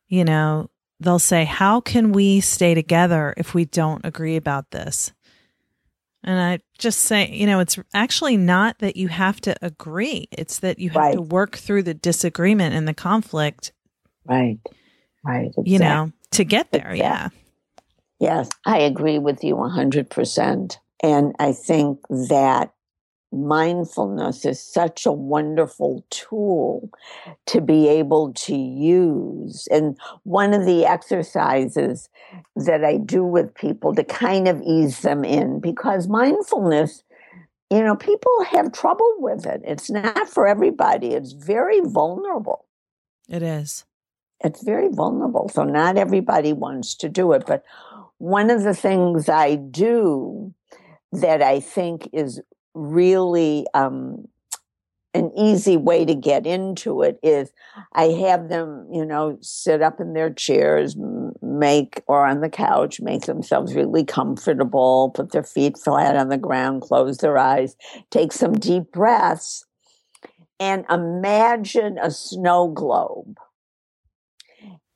you 0.10 0.26
know, 0.26 0.70
they'll 1.00 1.18
say, 1.18 1.46
How 1.46 1.80
can 1.80 2.12
we 2.12 2.42
stay 2.42 2.74
together 2.74 3.34
if 3.38 3.54
we 3.54 3.64
don't 3.64 4.04
agree 4.04 4.36
about 4.36 4.72
this? 4.72 5.14
And 6.26 6.38
I 6.38 6.60
just 6.78 7.00
say, 7.00 7.32
you 7.32 7.46
know, 7.48 7.62
it's 7.62 7.80
actually 7.94 8.36
not 8.36 8.80
that 8.80 8.98
you 8.98 9.08
have 9.08 9.40
to 9.42 9.56
agree. 9.66 10.28
It's 10.34 10.60
that 10.60 10.78
you 10.78 10.90
have 10.90 10.98
Right. 10.98 11.14
to 11.14 11.22
work 11.22 11.56
through 11.56 11.84
the 11.84 11.94
disagreement 11.94 12.76
and 12.76 12.86
the 12.86 12.94
conflict, 12.94 13.72
Right. 14.26 14.60
Right. 15.24 15.52
you 15.64 15.80
know, 15.80 16.12
to 16.32 16.44
get 16.44 16.70
there. 16.74 16.94
Yeah. 16.94 17.30
Exact- 18.22 18.48
Yes, 18.48 18.50
I 18.66 18.80
agree 18.80 19.20
with 19.20 19.44
you 19.44 19.56
100%. 19.56 20.78
And 21.04 21.36
I 21.40 21.52
think 21.52 22.00
that 22.10 22.74
mindfulness 23.32 24.46
is 24.46 24.62
such 24.62 25.06
a 25.06 25.12
wonderful 25.12 26.06
tool 26.10 26.90
to 27.48 27.62
be 27.62 27.88
able 27.88 28.34
to 28.34 28.56
use. 28.56 29.68
And 29.72 29.98
one 30.24 30.54
of 30.54 30.66
the 30.66 30.86
exercises 30.86 32.10
that 32.56 32.84
I 32.84 32.98
do 32.98 33.24
with 33.24 33.56
people 33.56 33.96
to 33.96 34.04
kind 34.04 34.48
of 34.48 34.62
ease 34.62 35.00
them 35.02 35.24
in, 35.24 35.60
because 35.60 36.08
mindfulness, 36.08 37.04
you 37.70 37.82
know, 37.82 37.96
people 37.96 38.44
have 38.52 38.74
trouble 38.74 39.14
with 39.20 39.46
it. 39.46 39.62
It's 39.64 39.90
not 39.90 40.30
for 40.30 40.46
everybody, 40.46 41.14
it's 41.14 41.32
very 41.32 41.80
vulnerable 41.82 42.66
It 43.30 43.42
is. 43.42 43.86
it's 44.44 44.64
very 44.64 44.90
vulnerable. 44.90 45.50
So 45.50 45.64
not 45.64 45.98
everybody 45.98 46.52
wants 46.54 46.96
to 46.96 47.10
do 47.10 47.32
it. 47.32 47.46
But 47.46 47.64
one 48.22 48.52
of 48.52 48.62
the 48.62 48.76
things 48.76 49.30
I 49.30 49.56
do 49.56 50.54
that 51.12 51.42
I 51.42 51.60
think 51.60 52.08
is 52.14 52.40
really 52.76 53.66
um, 53.74 54.28
an 55.16 55.32
easy 55.36 55.76
way 55.76 56.06
to 56.06 56.14
get 56.14 56.46
into 56.46 57.02
it 57.02 57.20
is 57.24 57.52
I 57.94 58.10
have 58.10 58.48
them, 58.48 58.88
you 58.94 59.04
know, 59.04 59.40
sit 59.42 59.82
up 59.82 60.00
in 60.00 60.14
their 60.14 60.32
chairs, 60.32 60.96
make 61.42 62.04
or 62.06 62.28
on 62.28 62.42
the 62.42 62.50
couch, 62.50 63.02
make 63.02 63.26
themselves 63.26 63.74
really 63.74 64.06
comfortable, 64.06 65.10
put 65.16 65.32
their 65.32 65.44
feet 65.44 65.76
flat 65.76 66.16
on 66.16 66.30
the 66.30 66.38
ground, 66.38 66.84
close 66.84 67.18
their 67.18 67.40
eyes, 67.40 67.76
take 68.12 68.34
some 68.34 68.54
deep 68.54 68.92
breaths, 68.92 69.66
and 70.60 70.86
imagine 70.92 71.98
a 71.98 72.12
snow 72.12 72.68
globe 72.68 73.40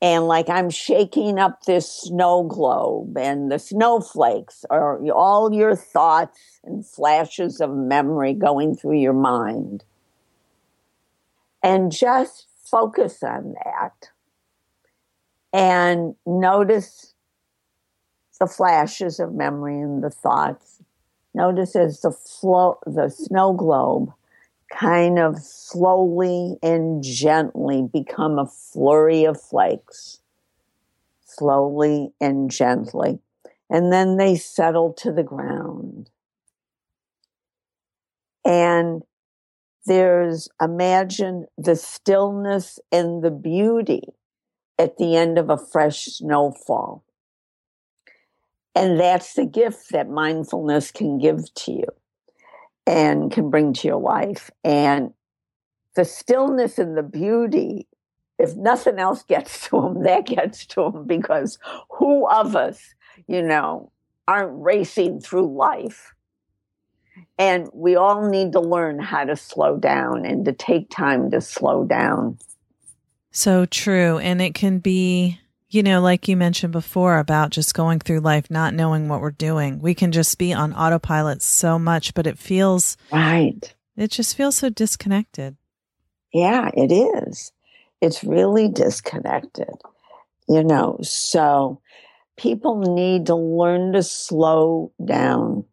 and 0.01 0.27
like 0.27 0.49
I'm 0.49 0.69
shaking 0.69 1.39
up 1.39 1.63
this 1.63 1.91
snow 1.91 2.43
globe, 2.43 3.17
and 3.17 3.51
the 3.51 3.59
snowflakes 3.59 4.65
are 4.69 4.99
all 5.11 5.53
your 5.53 5.75
thoughts 5.75 6.59
and 6.63 6.85
flashes 6.85 7.61
of 7.61 7.71
memory 7.71 8.33
going 8.33 8.75
through 8.75 8.99
your 8.99 9.13
mind. 9.13 9.83
And 11.63 11.91
just 11.91 12.47
focus 12.69 13.23
on 13.23 13.55
that 13.63 14.09
and 15.53 16.15
notice 16.25 17.13
the 18.39 18.47
flashes 18.47 19.19
of 19.19 19.33
memory 19.33 19.79
and 19.79 20.03
the 20.03 20.09
thoughts. 20.09 20.81
Notice 21.33 21.75
as 21.75 22.01
the 22.01 22.11
flow, 22.11 22.77
the 22.85 23.09
snow 23.09 23.53
globe 23.53 24.13
kind 24.71 25.19
of 25.19 25.39
slowly 25.39 26.57
and 26.61 27.03
gently 27.03 27.87
become 27.91 28.39
a 28.39 28.45
flurry 28.45 29.25
of 29.25 29.41
flakes, 29.41 30.19
slowly 31.25 32.11
and 32.19 32.49
gently. 32.49 33.19
And 33.69 33.91
then 33.91 34.17
they 34.17 34.35
settle 34.35 34.93
to 34.93 35.11
the 35.11 35.23
ground. 35.23 36.09
And 38.43 39.01
there's, 39.85 40.49
imagine 40.61 41.45
the 41.57 41.75
stillness 41.75 42.79
and 42.91 43.23
the 43.23 43.31
beauty 43.31 44.03
at 44.77 44.97
the 44.97 45.15
end 45.15 45.37
of 45.37 45.49
a 45.49 45.57
fresh 45.57 46.05
snowfall. 46.05 47.03
And 48.75 48.99
that's 48.99 49.33
the 49.33 49.45
gift 49.45 49.91
that 49.91 50.09
mindfulness 50.09 50.91
can 50.91 51.17
give 51.17 51.53
to 51.53 51.71
you 51.71 51.87
and 52.85 53.31
can 53.31 53.49
bring 53.49 53.73
to 53.73 53.87
your 53.87 53.99
life. 53.99 54.51
And 54.63 55.13
the 55.95 56.05
stillness 56.05 56.77
and 56.77 56.97
the 56.97 57.03
beauty, 57.03 57.87
if 58.37 58.55
nothing 58.55 58.99
else 58.99 59.23
gets 59.23 59.67
to 59.69 59.81
them, 59.81 60.03
that 60.03 60.25
gets 60.25 60.65
to 60.67 60.91
them 60.91 61.05
because 61.05 61.57
who 61.89 62.27
of 62.27 62.55
us, 62.55 62.95
you 63.27 63.41
know, 63.41 63.91
aren't 64.27 64.61
racing 64.61 65.21
through 65.21 65.55
life? 65.55 66.13
And 67.37 67.69
we 67.73 67.95
all 67.95 68.29
need 68.29 68.51
to 68.53 68.59
learn 68.59 68.99
how 68.99 69.23
to 69.23 69.35
slow 69.35 69.77
down 69.77 70.25
and 70.25 70.45
to 70.45 70.53
take 70.53 70.89
time 70.89 71.31
to 71.31 71.41
slow 71.41 71.85
down. 71.85 72.37
So 73.31 73.65
true. 73.65 74.17
And 74.19 74.41
it 74.41 74.53
can 74.53 74.79
be, 74.79 75.39
you 75.69 75.83
know, 75.83 76.01
like 76.01 76.27
you 76.27 76.37
mentioned 76.37 76.73
before 76.73 77.17
about 77.17 77.49
just 77.49 77.73
going 77.73 77.99
through 77.99 78.19
life, 78.19 78.49
not 78.49 78.73
knowing 78.73 79.07
what 79.07 79.21
we're 79.21 79.31
doing. 79.31 79.79
We 79.79 79.95
can 79.95 80.11
just 80.11 80.37
be 80.37 80.53
on 80.53 80.73
autopilot 80.73 81.41
so 81.41 81.79
much, 81.79 82.13
but 82.13 82.27
it 82.27 82.37
feels, 82.37 82.97
Right. 83.11 83.73
it 83.97 84.11
just 84.11 84.37
feels 84.37 84.57
so 84.57 84.69
disconnected. 84.69 85.57
Yeah, 86.31 86.69
it 86.73 86.91
is. 86.91 87.51
It's 88.01 88.23
really 88.23 88.67
disconnected, 88.67 89.73
you 90.47 90.63
know. 90.63 90.99
So 91.01 91.81
people 92.37 92.95
need 92.95 93.27
to 93.27 93.35
learn 93.35 93.93
to 93.93 94.03
slow 94.03 94.91
down. 95.03 95.65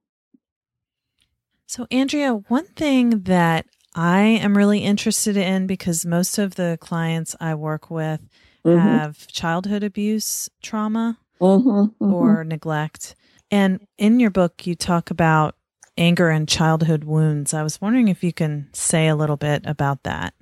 So, 1.67 1.87
Andrea, 1.91 2.35
one 2.49 2.67
thing 2.67 3.23
that 3.25 3.67
I 3.95 4.21
am 4.21 4.57
really 4.57 4.81
interested 4.81 5.37
in 5.37 5.67
because 5.67 6.07
most 6.07 6.39
of 6.39 6.55
the 6.55 6.79
clients 6.81 7.35
I 7.41 7.55
work 7.55 7.91
with 7.91 8.21
Mhm, 8.65 8.79
have 8.79 9.27
childhood 9.29 9.83
abuse 9.83 10.49
trauma 10.63 11.19
mhm, 11.41 11.95
mhm. 12.01 12.13
or 12.13 12.45
neglect. 12.45 13.15
And 13.51 13.87
in 13.99 14.21
your 14.21 14.31
book, 14.31 14.67
you 14.67 14.75
talk 14.75 15.11
about 15.11 15.57
anger 15.99 16.31
and 16.31 16.49
childhood 16.49 17.05
wounds. 17.05 17.53
I 17.53 17.63
was 17.63 17.81
wondering 17.81 18.09
if 18.09 18.25
you 18.25 18.33
can 18.33 18.69
say 18.73 19.09
a 19.09 19.17
little 19.17 19.37
bit 19.37 19.63
about 19.67 20.05
that. 20.05 20.35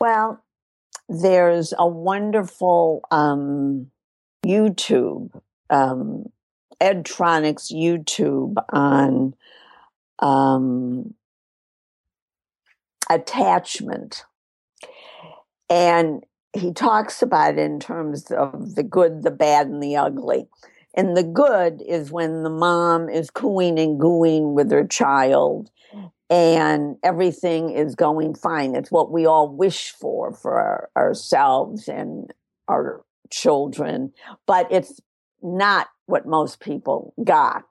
Well, 0.00 0.42
there's 1.08 1.72
a 1.78 1.86
wonderful 1.86 3.02
um, 3.10 3.90
YouTube, 4.44 5.30
um, 5.70 6.26
Ed 6.80 7.04
Tronick's 7.04 7.72
YouTube 7.72 8.56
on 8.70 9.34
um, 10.18 11.14
attachment. 13.08 14.24
And 15.68 16.24
he 16.56 16.72
talks 16.72 17.22
about 17.22 17.54
it 17.54 17.58
in 17.58 17.80
terms 17.80 18.30
of 18.30 18.74
the 18.74 18.82
good, 18.82 19.22
the 19.22 19.30
bad, 19.30 19.66
and 19.66 19.82
the 19.82 19.96
ugly. 19.96 20.48
And 20.94 21.16
the 21.16 21.22
good 21.22 21.82
is 21.86 22.10
when 22.10 22.42
the 22.42 22.50
mom 22.50 23.08
is 23.08 23.30
cooing 23.30 23.78
and 23.78 24.00
gooing 24.00 24.54
with 24.54 24.70
her 24.70 24.86
child 24.86 25.70
and 26.30 26.96
everything 27.02 27.70
is 27.70 27.94
going 27.94 28.34
fine. 28.34 28.74
It's 28.74 28.90
what 28.90 29.12
we 29.12 29.26
all 29.26 29.48
wish 29.48 29.92
for 29.92 30.32
for 30.32 30.58
our, 30.58 30.90
ourselves 30.96 31.88
and 31.88 32.32
our 32.68 33.04
children, 33.30 34.12
but 34.46 34.66
it's 34.70 35.00
not 35.42 35.88
what 36.06 36.26
most 36.26 36.60
people 36.60 37.14
got. 37.22 37.64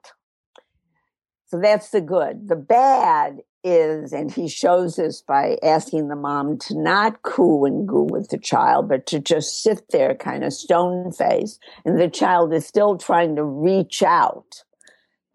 So 1.46 1.58
that's 1.60 1.90
the 1.90 2.00
good. 2.00 2.48
The 2.48 2.56
bad 2.56 3.38
is, 3.66 4.12
and 4.12 4.30
he 4.30 4.48
shows 4.48 4.96
this 4.96 5.20
by 5.20 5.58
asking 5.62 6.08
the 6.08 6.16
mom 6.16 6.58
to 6.58 6.80
not 6.80 7.22
coo 7.22 7.64
and 7.64 7.86
goo 7.86 8.06
with 8.08 8.28
the 8.28 8.38
child, 8.38 8.88
but 8.88 9.06
to 9.06 9.18
just 9.18 9.62
sit 9.62 9.82
there 9.90 10.14
kind 10.14 10.44
of 10.44 10.52
stone 10.52 11.12
faced. 11.12 11.60
And 11.84 12.00
the 12.00 12.08
child 12.08 12.52
is 12.54 12.66
still 12.66 12.96
trying 12.96 13.36
to 13.36 13.44
reach 13.44 14.02
out 14.02 14.62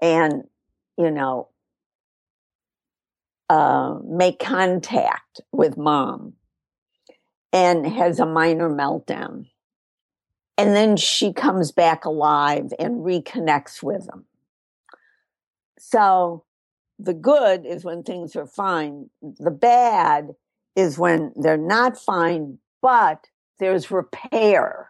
and, 0.01 0.45
you 0.97 1.11
know, 1.11 1.49
uh, 3.49 3.99
make 4.05 4.39
contact 4.39 5.41
with 5.51 5.77
mom 5.77 6.33
and 7.51 7.85
has 7.85 8.19
a 8.19 8.25
minor 8.25 8.69
meltdown. 8.69 9.47
And 10.57 10.75
then 10.75 10.95
she 10.95 11.33
comes 11.33 11.71
back 11.71 12.05
alive 12.05 12.71
and 12.79 13.03
reconnects 13.05 13.83
with 13.83 14.07
him. 14.07 14.25
So 15.79 16.45
the 17.01 17.13
good 17.13 17.65
is 17.65 17.83
when 17.83 18.03
things 18.03 18.35
are 18.35 18.45
fine. 18.45 19.09
The 19.21 19.51
bad 19.51 20.35
is 20.75 20.97
when 20.97 21.33
they're 21.35 21.57
not 21.57 21.97
fine, 21.97 22.59
but 22.81 23.27
there's 23.59 23.91
repair. 23.91 24.89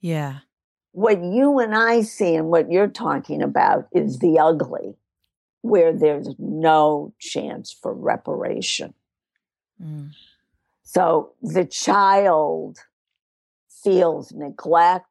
Yeah. 0.00 0.38
What 0.92 1.22
you 1.22 1.58
and 1.58 1.74
I 1.74 2.02
see 2.02 2.34
and 2.34 2.48
what 2.48 2.70
you're 2.70 2.88
talking 2.88 3.42
about 3.42 3.88
is 3.92 4.20
the 4.20 4.38
ugly, 4.38 4.94
where 5.62 5.92
there's 5.92 6.28
no 6.38 7.12
chance 7.18 7.72
for 7.72 7.92
reparation. 7.92 8.94
Mm. 9.82 10.10
So 10.82 11.32
the 11.42 11.66
child 11.66 12.78
feels 13.68 14.32
neglect, 14.32 15.06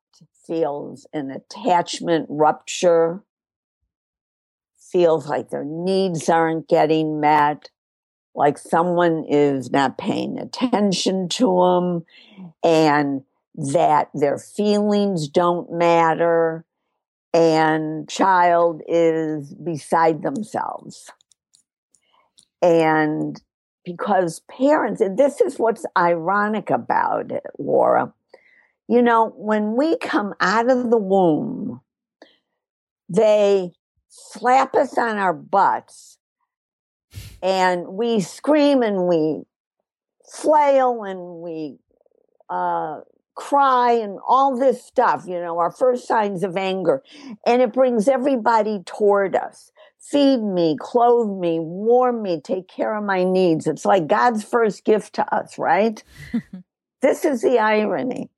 feels 0.45 1.05
an 1.13 1.29
attachment 1.29 2.25
rupture, 2.29 3.23
feels 4.91 5.27
like 5.27 5.49
their 5.49 5.65
needs 5.65 6.29
aren't 6.29 6.67
getting 6.69 7.19
met, 7.19 7.69
like 8.35 8.57
someone 8.57 9.25
is 9.29 9.71
not 9.71 9.97
paying 9.97 10.37
attention 10.39 11.29
to 11.29 11.45
them, 11.45 12.05
and 12.63 13.23
that 13.55 14.09
their 14.13 14.37
feelings 14.37 15.27
don't 15.27 15.71
matter. 15.71 16.65
and 17.33 18.09
child 18.09 18.81
is 18.87 19.53
beside 19.53 20.23
themselves. 20.23 21.11
And 22.61 23.39
because 23.85 24.41
parents, 24.49 25.01
and 25.01 25.17
this 25.17 25.41
is 25.41 25.59
what's 25.59 25.85
ironic 25.97 26.69
about 26.69 27.31
it, 27.31 27.43
Laura, 27.59 28.13
you 28.87 29.01
know, 29.01 29.33
when 29.37 29.75
we 29.75 29.97
come 29.97 30.33
out 30.39 30.69
of 30.69 30.89
the 30.89 30.97
womb, 30.97 31.81
they 33.09 33.71
slap 34.09 34.75
us 34.75 34.97
on 34.97 35.17
our 35.17 35.33
butts 35.33 36.17
and 37.41 37.87
we 37.87 38.19
scream 38.19 38.81
and 38.81 39.07
we 39.07 39.43
flail 40.29 41.03
and 41.03 41.41
we 41.41 41.77
uh, 42.49 43.01
cry 43.35 43.91
and 43.91 44.19
all 44.27 44.57
this 44.57 44.83
stuff, 44.83 45.25
you 45.27 45.39
know, 45.39 45.59
our 45.59 45.71
first 45.71 46.07
signs 46.07 46.43
of 46.43 46.57
anger. 46.57 47.03
And 47.45 47.61
it 47.61 47.71
brings 47.71 48.07
everybody 48.07 48.79
toward 48.85 49.35
us. 49.35 49.71
Feed 49.99 50.37
me, 50.37 50.75
clothe 50.79 51.39
me, 51.39 51.59
warm 51.59 52.21
me, 52.21 52.41
take 52.41 52.67
care 52.67 52.95
of 52.95 53.03
my 53.03 53.23
needs. 53.23 53.67
It's 53.67 53.85
like 53.85 54.07
God's 54.07 54.43
first 54.43 54.85
gift 54.85 55.15
to 55.15 55.35
us, 55.35 55.57
right? 55.57 56.03
this 57.01 57.25
is 57.25 57.41
the 57.41 57.59
irony. 57.59 58.29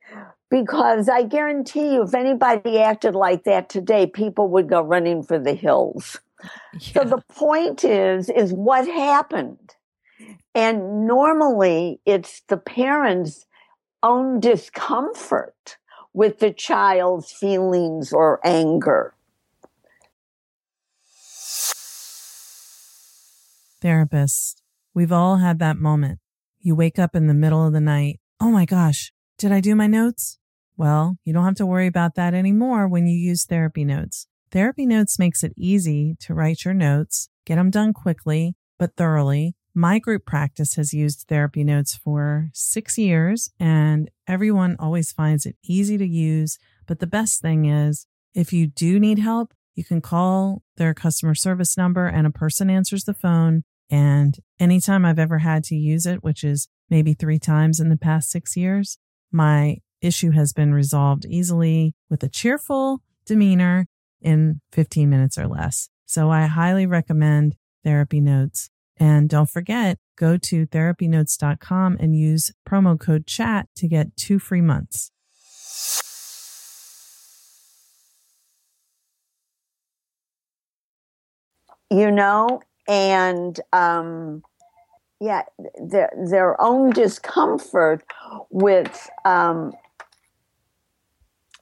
Because 0.49 1.07
I 1.09 1.23
guarantee 1.23 1.93
you, 1.93 2.03
if 2.03 2.15
anybody 2.15 2.79
acted 2.79 3.15
like 3.15 3.43
that 3.43 3.69
today, 3.69 4.07
people 4.07 4.47
would 4.49 4.67
go 4.67 4.81
running 4.81 5.21
for 5.21 5.37
the 5.37 5.53
hills. 5.53 6.19
Yeah. 6.73 6.79
So 6.93 7.03
the 7.03 7.21
point 7.29 7.83
is, 7.83 8.29
is 8.29 8.53
what 8.53 8.87
happened? 8.87 9.75
And 10.55 11.05
normally 11.05 11.99
it's 12.05 12.41
the 12.47 12.57
parents' 12.57 13.45
own 14.01 14.39
discomfort 14.39 15.77
with 16.13 16.39
the 16.39 16.51
child's 16.51 17.31
feelings 17.31 18.11
or 18.11 18.39
anger. 18.43 19.13
Therapist, 23.81 24.61
we've 24.93 25.11
all 25.11 25.37
had 25.37 25.59
that 25.59 25.77
moment. 25.77 26.19
You 26.59 26.75
wake 26.75 26.99
up 26.99 27.15
in 27.15 27.27
the 27.27 27.33
middle 27.33 27.65
of 27.65 27.73
the 27.73 27.79
night. 27.79 28.19
Oh 28.41 28.51
my 28.51 28.65
gosh, 28.65 29.13
did 29.39 29.53
I 29.53 29.61
do 29.61 29.73
my 29.73 29.87
notes? 29.87 30.37
Well, 30.75 31.17
you 31.23 31.33
don't 31.33 31.45
have 31.45 31.55
to 31.55 31.65
worry 31.65 31.87
about 31.87 32.15
that 32.15 32.33
anymore 32.33 32.87
when 32.87 33.07
you 33.07 33.17
use 33.17 33.45
Therapy 33.45 33.85
Notes. 33.85 34.27
Therapy 34.51 34.85
Notes 34.85 35.17
makes 35.17 35.43
it 35.43 35.53
easy 35.57 36.17
to 36.19 36.33
write 36.33 36.65
your 36.65 36.73
notes, 36.73 37.29
get 37.45 37.55
them 37.55 37.69
done 37.69 37.93
quickly, 37.93 38.55
but 38.77 38.95
thoroughly. 38.97 39.55
My 39.73 39.97
group 39.97 40.25
practice 40.25 40.75
has 40.75 40.93
used 40.93 41.25
Therapy 41.29 41.63
Notes 41.63 41.95
for 41.95 42.49
six 42.53 42.97
years, 42.97 43.49
and 43.59 44.11
everyone 44.27 44.75
always 44.77 45.13
finds 45.13 45.45
it 45.45 45.55
easy 45.63 45.97
to 45.97 46.07
use. 46.07 46.57
But 46.85 46.99
the 46.99 47.07
best 47.07 47.41
thing 47.41 47.65
is, 47.65 48.07
if 48.33 48.51
you 48.51 48.67
do 48.67 48.99
need 48.99 49.19
help, 49.19 49.53
you 49.73 49.85
can 49.85 50.01
call 50.01 50.63
their 50.75 50.93
customer 50.93 51.35
service 51.35 51.77
number 51.77 52.07
and 52.07 52.27
a 52.27 52.31
person 52.31 52.69
answers 52.69 53.05
the 53.05 53.13
phone. 53.13 53.63
And 53.89 54.37
anytime 54.59 55.05
I've 55.05 55.19
ever 55.19 55.39
had 55.39 55.63
to 55.65 55.75
use 55.75 56.05
it, 56.05 56.23
which 56.23 56.43
is 56.43 56.67
maybe 56.89 57.13
three 57.13 57.39
times 57.39 57.79
in 57.79 57.87
the 57.87 57.97
past 57.97 58.29
six 58.29 58.57
years, 58.57 58.97
my 59.31 59.77
issue 60.01 60.31
has 60.31 60.53
been 60.53 60.73
resolved 60.73 61.25
easily 61.25 61.93
with 62.09 62.23
a 62.23 62.29
cheerful 62.29 63.01
demeanor 63.25 63.85
in 64.21 64.61
15 64.71 65.09
minutes 65.09 65.37
or 65.37 65.47
less. 65.47 65.89
So 66.05 66.29
I 66.29 66.47
highly 66.47 66.85
recommend 66.85 67.55
Therapy 67.83 68.19
Notes. 68.19 68.69
And 68.97 69.29
don't 69.29 69.49
forget, 69.49 69.97
go 70.17 70.37
to 70.37 70.65
therapynotes.com 70.67 71.97
and 71.99 72.15
use 72.15 72.51
promo 72.67 72.99
code 72.99 73.25
chat 73.25 73.67
to 73.77 73.87
get 73.87 74.15
two 74.17 74.39
free 74.39 74.61
months. 74.61 75.11
You 81.91 82.11
know, 82.11 82.61
and 82.87 83.59
um, 83.73 84.43
yeah, 85.19 85.43
their 85.81 86.11
their 86.29 86.61
own 86.61 86.91
discomfort 86.91 88.03
with 88.49 89.09
um, 89.25 89.73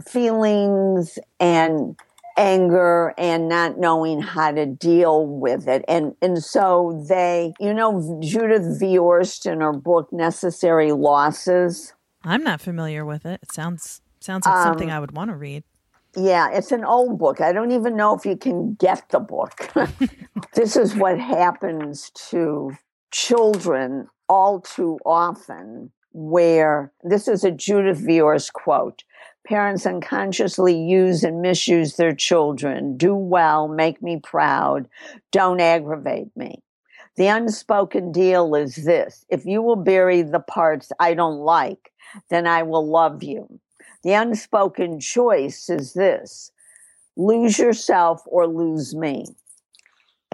feelings 0.06 1.18
and 1.40 2.00
anger 2.38 3.16
and 3.18 3.50
not 3.50 3.80
knowing 3.80 4.22
how 4.22 4.52
to 4.52 4.68
deal 4.68 5.26
with 5.26 5.68
it. 5.68 5.84
And 5.88 6.16
and 6.22 6.44
so 6.44 7.04
they, 7.10 7.54
you 7.60 7.74
know, 7.74 8.20
Judith 8.22 8.80
Viorst 8.80 9.52
in 9.52 9.62
her 9.62 9.74
book 9.74 10.14
Necessary 10.14 10.92
Losses. 10.92 11.94
I'm 12.24 12.44
not 12.44 12.62
familiar 12.62 13.06
with 13.06 13.26
it. 13.26 13.40
It 13.42 13.52
sounds 13.52 14.02
sounds 14.20 14.46
like 14.46 14.56
um, 14.56 14.64
something 14.64 14.92
I 14.92 15.00
would 15.00 15.14
want 15.14 15.32
to 15.32 15.36
read. 15.36 15.64
Yeah, 16.16 16.50
it's 16.52 16.72
an 16.72 16.86
old 16.86 17.18
book. 17.20 17.42
I 17.42 17.52
don't 17.52 17.72
even 17.72 17.96
know 17.96 18.16
if 18.16 18.26
you 18.26 18.38
can 18.38 18.76
get 18.76 19.10
the 19.10 19.20
book. 19.20 19.72
this 20.54 20.76
is 20.76 20.96
what 20.96 21.20
happens 21.20 22.12
to 22.30 22.72
children 23.12 24.08
all 24.30 24.62
too 24.62 25.00
often 25.06 25.92
where 26.12 26.92
this 27.04 27.28
is 27.28 27.44
a 27.44 27.52
Judith 27.52 28.00
Viorst 28.00 28.54
quote 28.54 29.04
parents 29.48 29.86
unconsciously 29.86 30.78
use 30.78 31.24
and 31.24 31.42
misuse 31.42 31.96
their 31.96 32.14
children. 32.14 32.98
Do 32.98 33.16
well, 33.16 33.68
make 33.68 34.02
me 34.02 34.20
proud, 34.22 34.90
don't 35.32 35.62
aggravate 35.62 36.36
me. 36.36 36.62
The 37.16 37.28
unspoken 37.28 38.12
deal 38.12 38.54
is 38.56 38.76
this 38.76 39.26
if 39.30 39.46
you 39.46 39.62
will 39.62 39.78
bury 39.78 40.22
the 40.22 40.40
parts 40.40 40.92
I 41.00 41.14
don't 41.14 41.40
like, 41.40 41.92
then 42.30 42.46
I 42.46 42.64
will 42.64 42.88
love 42.88 43.24
you. 43.24 43.60
The 44.04 44.14
unspoken 44.14 45.00
choice 45.00 45.70
is 45.70 45.94
this 45.94 46.52
lose 47.16 47.58
yourself 47.58 48.22
or 48.28 48.46
lose 48.48 48.94
me. 48.96 49.26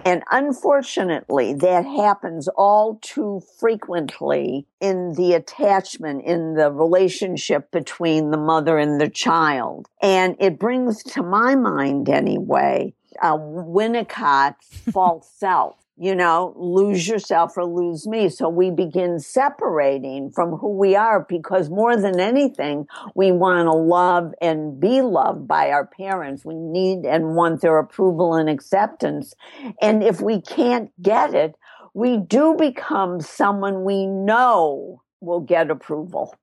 And 0.04 0.22
unfortunately, 0.30 1.54
that 1.54 1.86
happens 1.86 2.48
all 2.48 2.98
too 3.00 3.42
frequently 3.58 4.66
in 4.80 5.14
the 5.14 5.32
attachment, 5.32 6.24
in 6.24 6.54
the 6.54 6.70
relationship 6.70 7.70
between 7.70 8.30
the 8.30 8.36
mother 8.36 8.76
and 8.76 9.00
the 9.00 9.08
child. 9.08 9.88
And 10.02 10.36
it 10.40 10.58
brings 10.58 11.02
to 11.04 11.22
my 11.22 11.54
mind, 11.54 12.08
anyway, 12.08 12.94
uh, 13.22 13.36
Winnicott's 13.38 14.66
false 14.92 15.30
self 15.36 15.76
you 15.96 16.14
know, 16.14 16.52
lose 16.56 17.06
yourself 17.06 17.56
or 17.56 17.64
lose 17.64 18.06
me. 18.06 18.28
So 18.28 18.48
we 18.48 18.70
begin 18.70 19.20
separating 19.20 20.30
from 20.32 20.56
who 20.56 20.76
we 20.76 20.96
are 20.96 21.24
because 21.28 21.70
more 21.70 21.96
than 21.96 22.18
anything, 22.18 22.86
we 23.14 23.30
want 23.30 23.66
to 23.66 23.72
love 23.72 24.32
and 24.40 24.80
be 24.80 25.02
loved 25.02 25.46
by 25.46 25.70
our 25.70 25.86
parents. 25.86 26.44
We 26.44 26.54
need 26.54 27.06
and 27.06 27.36
want 27.36 27.60
their 27.60 27.78
approval 27.78 28.34
and 28.34 28.48
acceptance. 28.48 29.34
And 29.80 30.02
if 30.02 30.20
we 30.20 30.40
can't 30.40 30.90
get 31.00 31.34
it, 31.34 31.54
we 31.94 32.18
do 32.18 32.56
become 32.58 33.20
someone 33.20 33.84
we 33.84 34.06
know 34.06 35.02
will 35.20 35.40
get 35.40 35.70
approval. 35.70 36.34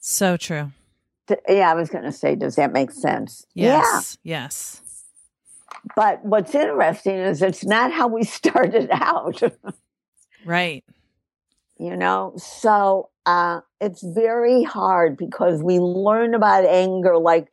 So 0.00 0.36
true. 0.36 0.72
Yeah, 1.48 1.70
I 1.70 1.74
was 1.74 1.88
going 1.90 2.04
to 2.04 2.12
say, 2.12 2.34
does 2.34 2.56
that 2.56 2.72
make 2.72 2.90
sense? 2.90 3.46
Yes. 3.54 4.18
Yeah. 4.22 4.42
Yes. 4.42 4.82
But 5.94 6.24
what's 6.24 6.54
interesting 6.54 7.16
is 7.16 7.42
it's 7.42 7.64
not 7.64 7.92
how 7.92 8.08
we 8.08 8.22
started 8.24 8.88
out. 8.90 9.42
right. 10.44 10.84
You 11.78 11.96
know, 11.96 12.34
so 12.36 13.10
uh, 13.24 13.60
it's 13.80 14.02
very 14.02 14.64
hard 14.64 15.16
because 15.16 15.62
we 15.62 15.78
learn 15.78 16.34
about 16.34 16.64
anger 16.64 17.16
like 17.18 17.48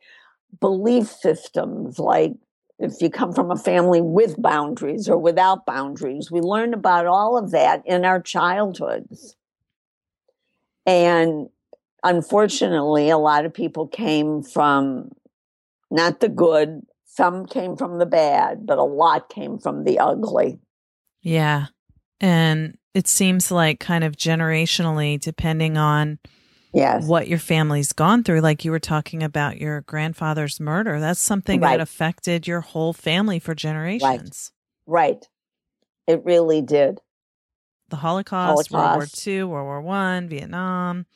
belief 0.58 1.06
systems, 1.06 1.98
like 1.98 2.32
if 2.78 3.00
you 3.00 3.08
come 3.08 3.32
from 3.32 3.50
a 3.50 3.56
family 3.56 4.00
with 4.00 4.40
boundaries 4.40 5.08
or 5.08 5.16
without 5.18 5.64
boundaries. 5.64 6.30
We 6.30 6.40
learn 6.40 6.74
about 6.74 7.06
all 7.06 7.38
of 7.38 7.52
that 7.52 7.82
in 7.86 8.04
our 8.04 8.20
childhoods. 8.20 9.36
And 10.84 11.48
unfortunately, 12.02 13.10
a 13.10 13.18
lot 13.18 13.44
of 13.44 13.54
people 13.54 13.86
came 13.86 14.42
from 14.42 15.10
not 15.90 16.20
the 16.20 16.28
good 16.28 16.82
some 17.16 17.46
came 17.46 17.76
from 17.76 17.98
the 17.98 18.06
bad, 18.06 18.66
but 18.66 18.78
a 18.78 18.84
lot 18.84 19.30
came 19.30 19.58
from 19.58 19.84
the 19.84 19.98
ugly. 19.98 20.60
Yeah. 21.22 21.66
And 22.20 22.76
it 22.94 23.08
seems 23.08 23.50
like 23.50 23.80
kind 23.80 24.04
of 24.04 24.16
generationally, 24.16 25.18
depending 25.18 25.78
on 25.78 26.18
yes. 26.74 27.06
what 27.06 27.26
your 27.26 27.38
family's 27.38 27.92
gone 27.92 28.22
through, 28.22 28.40
like 28.40 28.64
you 28.64 28.70
were 28.70 28.78
talking 28.78 29.22
about 29.22 29.58
your 29.58 29.80
grandfather's 29.82 30.60
murder, 30.60 31.00
that's 31.00 31.20
something 31.20 31.60
right. 31.60 31.78
that 31.78 31.80
affected 31.80 32.46
your 32.46 32.60
whole 32.60 32.92
family 32.92 33.38
for 33.38 33.54
generations. 33.54 34.52
Right. 34.86 35.08
right. 35.08 35.28
It 36.06 36.24
really 36.24 36.60
did. 36.60 37.00
The 37.88 37.96
Holocaust, 37.96 38.70
Holocaust. 38.70 38.72
World 38.72 38.96
War 38.96 39.34
II, 39.34 39.44
World 39.44 39.66
War 39.66 39.80
One, 39.80 40.28
Vietnam, 40.28 41.06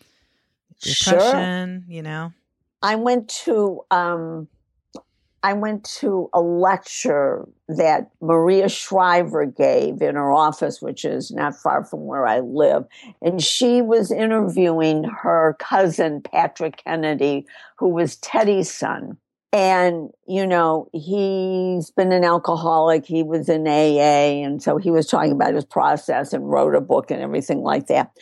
Depression, 0.81 1.85
sure. 1.87 1.95
you 1.95 2.03
know. 2.03 2.33
I 2.83 2.97
went 2.97 3.29
to 3.45 3.83
um 3.91 4.49
I 5.43 5.55
went 5.55 5.85
to 6.01 6.29
a 6.35 6.41
lecture 6.41 7.49
that 7.69 8.11
Maria 8.21 8.69
Shriver 8.69 9.47
gave 9.47 10.03
in 10.03 10.17
her 10.17 10.33
office, 10.33 10.83
which 10.83 11.05
is 11.05 11.31
not 11.31 11.57
far 11.57 11.83
from 11.85 12.05
where 12.05 12.27
I 12.27 12.41
live. 12.41 12.85
And 13.23 13.43
she 13.43 13.81
was 13.81 14.11
interviewing 14.11 15.05
her 15.05 15.57
cousin, 15.59 16.21
Patrick 16.21 16.83
Kennedy, 16.85 17.47
who 17.79 17.89
was 17.89 18.17
Teddy's 18.17 18.71
son. 18.71 19.17
And, 19.53 20.11
you 20.29 20.47
know, 20.47 20.89
he's 20.93 21.91
been 21.91 22.13
an 22.13 22.23
alcoholic. 22.23 23.07
He 23.07 23.23
was 23.23 23.49
in 23.49 23.67
AA. 23.67 24.45
And 24.45 24.63
so 24.63 24.77
he 24.77 24.91
was 24.91 25.07
talking 25.07 25.33
about 25.33 25.55
his 25.55 25.65
process 25.65 26.33
and 26.35 26.51
wrote 26.51 26.75
a 26.75 26.81
book 26.81 27.11
and 27.11 27.23
everything 27.23 27.63
like 27.63 27.87
that. 27.87 28.13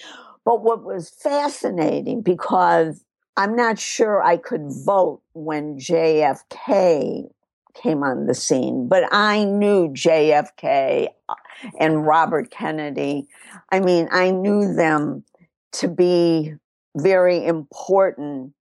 But 0.45 0.63
what 0.63 0.85
was 0.85 1.11
fascinating, 1.11 2.23
because 2.23 3.05
I'm 3.39 3.55
not 3.55 3.79
sure 3.79 4.21
I 4.21 4.37
could 4.37 4.65
vote 4.85 5.23
when 5.33 5.79
JFK 5.79 7.31
came 7.81 8.03
on 8.03 8.27
the 8.27 8.35
scene, 8.35 8.89
but 8.89 9.05
I 9.13 9.45
knew 9.45 9.91
JFK 9.91 11.07
uh, 11.29 11.35
and 11.79 12.05
Robert 12.05 12.51
Kennedy. 12.51 13.29
I 13.71 13.79
mean, 13.79 14.09
I 14.11 14.33
knew 14.33 14.75
them 14.75 15.23
to 15.75 15.87
be 15.87 16.55
very 16.97 17.47
important 17.47 18.55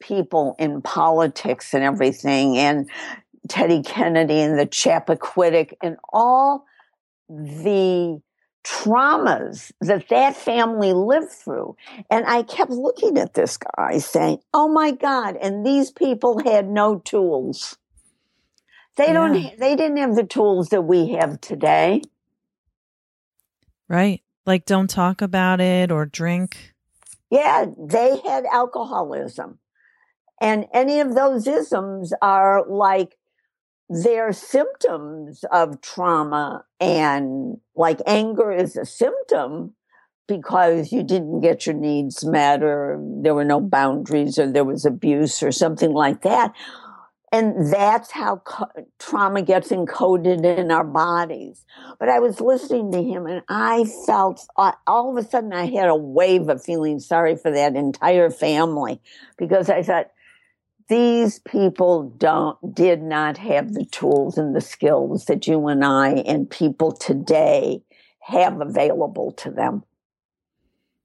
people 0.00 0.56
in 0.58 0.82
politics 0.82 1.72
and 1.72 1.84
everything, 1.84 2.58
and 2.58 2.90
Teddy 3.48 3.84
Kennedy 3.84 4.40
and 4.40 4.58
the 4.58 4.66
Chappaquiddick 4.66 5.74
and 5.80 5.96
all 6.12 6.66
the 7.28 8.20
traumas 8.68 9.72
that 9.80 10.08
that 10.10 10.36
family 10.36 10.92
lived 10.92 11.30
through. 11.30 11.74
And 12.10 12.26
I 12.26 12.42
kept 12.42 12.70
looking 12.70 13.16
at 13.16 13.34
this 13.34 13.56
guy 13.56 13.98
saying, 13.98 14.40
Oh 14.52 14.68
my 14.68 14.90
God. 14.90 15.36
And 15.36 15.64
these 15.64 15.90
people 15.90 16.42
had 16.44 16.68
no 16.68 16.98
tools. 16.98 17.78
They 18.96 19.06
yeah. 19.06 19.12
don't, 19.14 19.58
they 19.58 19.74
didn't 19.74 19.96
have 19.96 20.16
the 20.16 20.24
tools 20.24 20.68
that 20.68 20.82
we 20.82 21.12
have 21.12 21.40
today. 21.40 22.02
Right. 23.88 24.22
Like 24.44 24.66
don't 24.66 24.90
talk 24.90 25.22
about 25.22 25.60
it 25.60 25.90
or 25.90 26.04
drink. 26.04 26.74
Yeah. 27.30 27.66
They 27.78 28.18
had 28.24 28.44
alcoholism. 28.52 29.60
And 30.40 30.66
any 30.72 31.00
of 31.00 31.14
those 31.14 31.46
isms 31.46 32.12
are 32.22 32.64
like 32.68 33.16
they're 33.88 34.32
symptoms 34.32 35.44
of 35.50 35.80
trauma 35.80 36.64
and 36.80 37.58
like 37.74 38.00
anger 38.06 38.52
is 38.52 38.76
a 38.76 38.84
symptom 38.84 39.74
because 40.26 40.92
you 40.92 41.02
didn't 41.02 41.40
get 41.40 41.66
your 41.66 41.74
needs 41.74 42.24
met 42.24 42.62
or 42.62 43.02
there 43.22 43.34
were 43.34 43.46
no 43.46 43.60
boundaries 43.60 44.38
or 44.38 44.50
there 44.50 44.64
was 44.64 44.84
abuse 44.84 45.42
or 45.42 45.50
something 45.50 45.92
like 45.92 46.20
that. 46.22 46.52
And 47.32 47.72
that's 47.72 48.10
how 48.10 48.36
co- 48.36 48.68
trauma 48.98 49.42
gets 49.42 49.70
encoded 49.70 50.44
in 50.44 50.70
our 50.70 50.84
bodies. 50.84 51.64
But 51.98 52.10
i 52.10 52.18
was 52.18 52.40
listening 52.40 52.92
to 52.92 53.02
him 53.02 53.26
and 53.26 53.42
i 53.48 53.84
felt 54.06 54.46
uh, 54.56 54.72
all 54.86 55.10
of 55.10 55.24
a 55.24 55.28
sudden 55.28 55.52
i 55.52 55.66
had 55.66 55.88
a 55.88 55.96
wave 55.96 56.48
of 56.48 56.62
feeling 56.62 57.00
sorry 57.00 57.36
for 57.36 57.50
that 57.50 57.74
entire 57.74 58.30
family 58.30 59.00
because 59.36 59.68
i 59.68 59.82
thought 59.82 60.10
these 60.88 61.38
people 61.40 62.10
don't 62.16 62.74
did 62.74 63.02
not 63.02 63.38
have 63.38 63.74
the 63.74 63.84
tools 63.84 64.38
and 64.38 64.54
the 64.54 64.60
skills 64.60 65.26
that 65.26 65.46
you 65.46 65.68
and 65.68 65.84
I 65.84 66.10
and 66.10 66.50
people 66.50 66.92
today 66.92 67.82
have 68.20 68.60
available 68.60 69.32
to 69.32 69.50
them. 69.50 69.84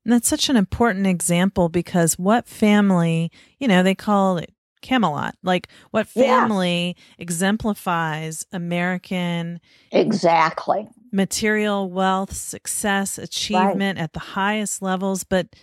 And 0.06 0.14
that's 0.14 0.28
such 0.28 0.50
an 0.50 0.58
important 0.58 1.08
example 1.08 1.70
because 1.70 2.20
what 2.20 2.48
family, 2.48 3.32
you 3.60 3.68
know, 3.68 3.84
they 3.84 3.96
call 3.96 4.38
it 4.38 4.54
Camelot. 4.82 5.36
Like 5.44 5.70
what 5.92 6.08
family 6.08 6.96
yeah. 6.98 7.04
exemplifies 7.24 8.46
American 8.52 9.62
exactly 9.92 10.88
material 11.14 11.90
wealth, 11.90 12.34
success, 12.34 13.18
achievement 13.18 13.98
right. 13.98 14.04
at 14.04 14.14
the 14.14 14.20
highest 14.20 14.82
levels, 14.82 15.24
but 15.24 15.56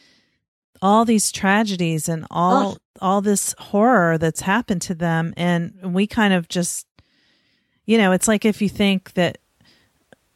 all 0.83 1.05
these 1.05 1.31
tragedies 1.31 2.09
and 2.09 2.27
all 2.31 2.73
oh. 2.73 2.77
all 3.01 3.21
this 3.21 3.55
horror 3.59 4.19
that's 4.19 4.41
happened 4.41 4.83
to 4.83 4.95
them. 4.95 5.35
And 5.37 5.75
we 5.83 6.07
kind 6.07 6.35
of 6.35 6.49
just 6.49 6.87
you 7.87 7.99
know 7.99 8.13
it's 8.13 8.29
like 8.29 8.45
if 8.45 8.63
you 8.63 8.69
think 8.69 9.15
that 9.15 9.39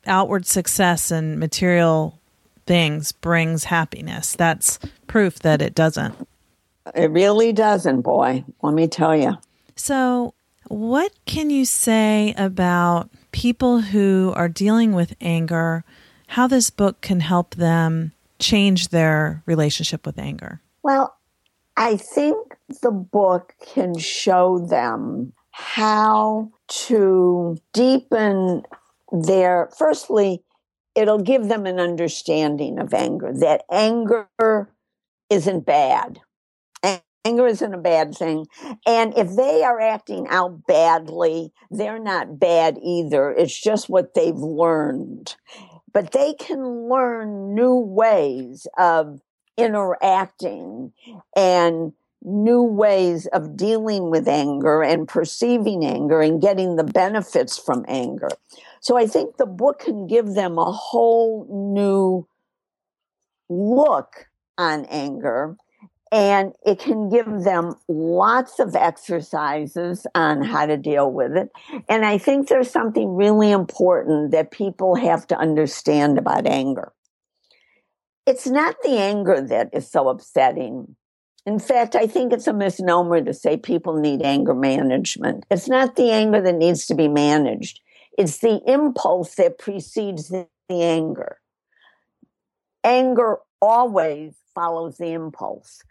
outward 0.06 0.46
success 0.46 1.10
and 1.10 1.38
material 1.38 2.20
things 2.66 3.12
brings 3.12 3.64
happiness 3.64 4.34
that's 4.36 4.78
proof 5.06 5.38
that 5.40 5.62
it 5.62 5.74
doesn't. 5.74 6.14
It 6.94 7.10
really 7.10 7.52
doesn't 7.52 8.02
boy. 8.02 8.44
Let 8.62 8.74
me 8.74 8.86
tell 8.88 9.16
you 9.16 9.38
so 9.76 10.34
what 10.68 11.12
can 11.26 11.50
you 11.50 11.64
say 11.64 12.34
about 12.36 13.10
people 13.32 13.80
who 13.80 14.32
are 14.36 14.48
dealing 14.48 14.92
with 14.92 15.14
anger 15.20 15.84
how 16.28 16.46
this 16.46 16.70
book 16.70 17.00
can 17.00 17.20
help 17.20 17.54
them 17.54 18.12
change 18.38 18.88
their 18.88 19.42
relationship 19.46 20.06
with 20.06 20.18
anger? 20.18 20.60
Well, 20.82 21.16
I 21.76 21.96
think 21.96 22.56
the 22.82 22.90
book 22.90 23.54
can 23.64 23.98
show 23.98 24.58
them 24.58 25.32
how 25.50 26.50
to 26.68 27.56
deepen 27.72 28.64
their, 29.12 29.70
firstly, 29.76 30.42
it'll 30.94 31.20
give 31.20 31.48
them 31.48 31.66
an 31.66 31.78
understanding 31.78 32.78
of 32.78 32.92
anger, 32.94 33.32
that 33.40 33.64
anger 33.70 34.28
isn't 35.30 35.64
bad. 35.66 36.20
Anger 37.26 37.46
isn't 37.46 37.72
a 37.72 37.78
bad 37.78 38.14
thing. 38.14 38.46
And 38.86 39.16
if 39.16 39.34
they 39.34 39.64
are 39.64 39.80
acting 39.80 40.26
out 40.28 40.66
badly, 40.66 41.52
they're 41.70 41.98
not 41.98 42.38
bad 42.38 42.78
either. 42.82 43.30
It's 43.30 43.58
just 43.58 43.88
what 43.88 44.12
they've 44.12 44.36
learned 44.36 45.34
but 45.94 46.10
they 46.10 46.34
can 46.34 46.88
learn 46.88 47.54
new 47.54 47.76
ways 47.76 48.66
of 48.76 49.20
interacting 49.56 50.92
and 51.36 51.92
new 52.22 52.62
ways 52.62 53.26
of 53.28 53.56
dealing 53.56 54.10
with 54.10 54.26
anger 54.26 54.82
and 54.82 55.06
perceiving 55.06 55.84
anger 55.84 56.20
and 56.20 56.42
getting 56.42 56.76
the 56.76 56.84
benefits 56.84 57.56
from 57.56 57.84
anger. 57.86 58.28
So 58.80 58.96
I 58.98 59.06
think 59.06 59.36
the 59.36 59.46
book 59.46 59.78
can 59.80 60.06
give 60.06 60.34
them 60.34 60.58
a 60.58 60.72
whole 60.72 61.46
new 61.48 62.26
look 63.48 64.26
on 64.58 64.84
anger 64.86 65.56
and 66.14 66.52
it 66.64 66.78
can 66.78 67.08
give 67.08 67.42
them 67.42 67.74
lots 67.88 68.60
of 68.60 68.76
exercises 68.76 70.06
on 70.14 70.42
how 70.42 70.64
to 70.64 70.76
deal 70.76 71.10
with 71.10 71.36
it. 71.36 71.50
And 71.88 72.06
I 72.06 72.18
think 72.18 72.46
there's 72.46 72.70
something 72.70 73.16
really 73.16 73.50
important 73.50 74.30
that 74.30 74.52
people 74.52 74.94
have 74.94 75.26
to 75.26 75.36
understand 75.36 76.16
about 76.16 76.46
anger. 76.46 76.92
It's 78.26 78.46
not 78.46 78.76
the 78.84 78.96
anger 78.96 79.40
that 79.40 79.70
is 79.72 79.90
so 79.90 80.08
upsetting. 80.08 80.94
In 81.46 81.58
fact, 81.58 81.96
I 81.96 82.06
think 82.06 82.32
it's 82.32 82.46
a 82.46 82.54
misnomer 82.54 83.20
to 83.20 83.34
say 83.34 83.56
people 83.56 83.98
need 83.98 84.22
anger 84.22 84.54
management. 84.54 85.44
It's 85.50 85.68
not 85.68 85.96
the 85.96 86.12
anger 86.12 86.40
that 86.40 86.54
needs 86.54 86.86
to 86.86 86.94
be 86.94 87.08
managed. 87.08 87.80
It's 88.16 88.38
the 88.38 88.62
impulse 88.68 89.34
that 89.34 89.58
precedes 89.58 90.28
the 90.28 90.46
anger. 90.70 91.38
Anger 92.84 93.38
always 93.60 94.36
follows 94.54 94.96
the 94.98 95.08
impulse. 95.08 95.82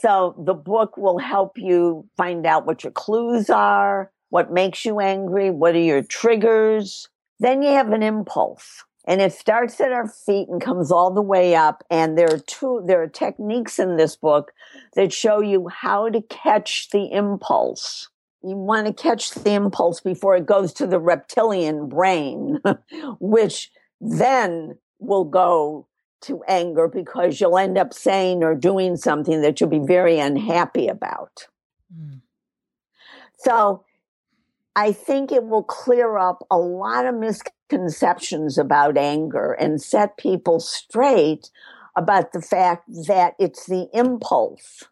So 0.00 0.34
the 0.38 0.54
book 0.54 0.96
will 0.96 1.18
help 1.18 1.58
you 1.58 2.08
find 2.16 2.46
out 2.46 2.66
what 2.66 2.84
your 2.84 2.92
clues 2.92 3.50
are, 3.50 4.10
what 4.30 4.52
makes 4.52 4.84
you 4.84 5.00
angry, 5.00 5.50
what 5.50 5.74
are 5.74 5.80
your 5.80 6.02
triggers. 6.02 7.08
Then 7.38 7.62
you 7.62 7.70
have 7.72 7.92
an 7.92 8.02
impulse. 8.02 8.84
And 9.06 9.20
it 9.20 9.32
starts 9.32 9.80
at 9.80 9.92
our 9.92 10.08
feet 10.08 10.48
and 10.48 10.60
comes 10.60 10.90
all 10.90 11.12
the 11.12 11.22
way 11.22 11.54
up. 11.54 11.84
And 11.90 12.16
there 12.16 12.32
are 12.32 12.38
two, 12.38 12.82
there 12.86 13.02
are 13.02 13.08
techniques 13.08 13.78
in 13.78 13.96
this 13.96 14.16
book 14.16 14.52
that 14.94 15.12
show 15.12 15.40
you 15.40 15.68
how 15.68 16.08
to 16.08 16.22
catch 16.22 16.90
the 16.90 17.10
impulse. 17.12 18.08
You 18.42 18.56
want 18.56 18.86
to 18.86 18.92
catch 18.92 19.32
the 19.32 19.52
impulse 19.52 20.00
before 20.00 20.36
it 20.36 20.46
goes 20.46 20.72
to 20.74 20.86
the 20.86 20.98
reptilian 20.98 21.88
brain, 21.88 22.60
which 23.20 23.70
then 24.00 24.78
will 24.98 25.24
go 25.24 25.86
to 26.22 26.42
anger 26.46 26.88
because 26.88 27.40
you'll 27.40 27.58
end 27.58 27.78
up 27.78 27.92
saying 27.92 28.42
or 28.42 28.54
doing 28.54 28.96
something 28.96 29.42
that 29.42 29.60
you'll 29.60 29.70
be 29.70 29.78
very 29.78 30.18
unhappy 30.18 30.88
about. 30.88 31.48
Mm. 31.94 32.20
So 33.38 33.84
I 34.76 34.92
think 34.92 35.32
it 35.32 35.44
will 35.44 35.62
clear 35.62 36.18
up 36.18 36.46
a 36.50 36.58
lot 36.58 37.06
of 37.06 37.14
misconceptions 37.14 38.58
about 38.58 38.98
anger 38.98 39.52
and 39.52 39.80
set 39.80 40.16
people 40.16 40.60
straight 40.60 41.50
about 41.96 42.32
the 42.32 42.42
fact 42.42 42.84
that 43.06 43.34
it's 43.38 43.66
the 43.66 43.88
impulse 43.92 44.84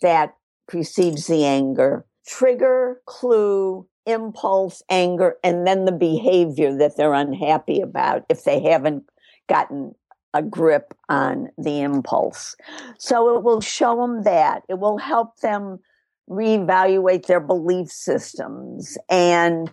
that 0.00 0.34
precedes 0.66 1.26
the 1.26 1.44
anger. 1.44 2.04
Trigger, 2.26 3.00
clue, 3.06 3.86
impulse, 4.06 4.82
anger, 4.90 5.36
and 5.44 5.66
then 5.66 5.84
the 5.84 5.92
behavior 5.92 6.76
that 6.76 6.96
they're 6.96 7.14
unhappy 7.14 7.80
about 7.80 8.24
if 8.28 8.44
they 8.44 8.60
haven't 8.60 9.04
gotten 9.48 9.94
a 10.34 10.42
grip 10.42 10.94
on 11.08 11.48
the 11.56 11.80
impulse. 11.80 12.54
So 12.98 13.36
it 13.36 13.42
will 13.42 13.60
show 13.60 13.96
them 13.96 14.22
that. 14.24 14.62
It 14.68 14.78
will 14.78 14.98
help 14.98 15.38
them 15.38 15.80
reevaluate 16.28 17.26
their 17.26 17.40
belief 17.40 17.90
systems 17.90 18.98
and 19.08 19.72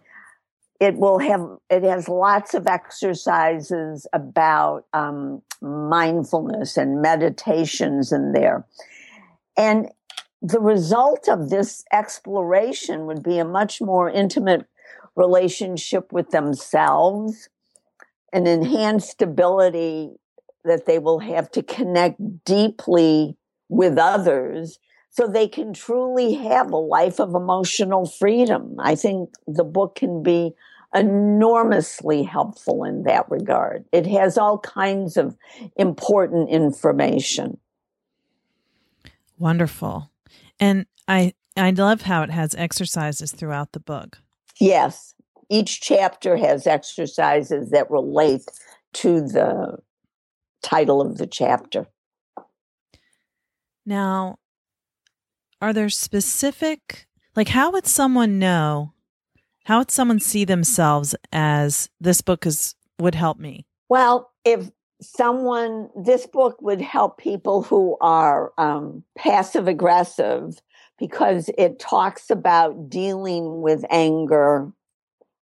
it 0.79 0.95
will 0.95 1.19
have 1.19 1.45
it 1.69 1.83
has 1.83 2.07
lots 2.07 2.53
of 2.53 2.65
exercises 2.67 4.07
about 4.13 4.85
um, 4.93 5.41
mindfulness 5.61 6.77
and 6.77 7.01
meditations 7.01 8.13
in 8.13 8.31
there 8.31 8.65
and 9.57 9.89
the 10.41 10.59
result 10.59 11.27
of 11.27 11.49
this 11.49 11.83
exploration 11.91 13.05
would 13.07 13.23
be 13.23 13.39
a 13.39 13.45
much 13.45 13.81
more 13.81 14.09
intimate 14.09 14.67
relationship 15.15 16.11
with 16.11 16.29
themselves, 16.29 17.49
an 18.33 18.47
enhanced 18.47 19.21
ability 19.21 20.11
that 20.63 20.85
they 20.85 20.99
will 20.99 21.19
have 21.19 21.49
to 21.51 21.63
connect 21.63 22.43
deeply 22.43 23.37
with 23.69 23.97
others 23.97 24.79
so 25.09 25.27
they 25.27 25.47
can 25.47 25.73
truly 25.73 26.33
have 26.33 26.71
a 26.71 26.77
life 26.77 27.19
of 27.19 27.35
emotional 27.35 28.05
freedom. 28.05 28.75
I 28.79 28.95
think 28.95 29.29
the 29.47 29.63
book 29.63 29.95
can 29.95 30.21
be 30.21 30.53
enormously 30.93 32.23
helpful 32.23 32.83
in 32.83 33.03
that 33.03 33.29
regard. 33.29 33.85
It 33.91 34.05
has 34.07 34.37
all 34.37 34.59
kinds 34.59 35.17
of 35.17 35.35
important 35.77 36.49
information. 36.49 37.57
Wonderful. 39.37 40.11
And 40.59 40.85
I 41.07 41.33
I 41.57 41.71
love 41.71 42.01
how 42.01 42.23
it 42.23 42.29
has 42.29 42.53
exercises 42.55 43.31
throughout 43.31 43.71
the 43.71 43.79
book. 43.79 44.19
Yes. 44.59 45.14
Each 45.49 45.81
chapter 45.81 46.37
has 46.37 46.67
exercises 46.67 47.69
that 47.71 47.89
relate 47.91 48.45
to 48.93 49.21
the 49.21 49.77
title 50.63 51.01
of 51.01 51.17
the 51.17 51.27
chapter. 51.27 51.87
Now, 53.85 54.39
are 55.61 55.73
there 55.73 55.89
specific 55.89 57.07
like 57.35 57.49
how 57.49 57.71
would 57.71 57.85
someone 57.85 58.39
know 58.39 58.93
how 59.65 59.79
would 59.79 59.91
someone 59.91 60.19
see 60.19 60.45
themselves 60.45 61.15
as 61.31 61.89
this 61.99 62.21
book 62.21 62.45
is 62.45 62.75
would 62.99 63.15
help 63.15 63.39
me? 63.39 63.65
Well, 63.89 64.31
if 64.43 64.69
someone 65.01 65.89
this 65.95 66.25
book 66.25 66.61
would 66.61 66.81
help 66.81 67.17
people 67.17 67.63
who 67.63 67.97
are 67.99 68.53
um, 68.57 69.03
passive 69.17 69.67
aggressive 69.67 70.61
because 70.97 71.49
it 71.57 71.79
talks 71.79 72.29
about 72.29 72.89
dealing 72.89 73.61
with 73.61 73.83
anger 73.89 74.71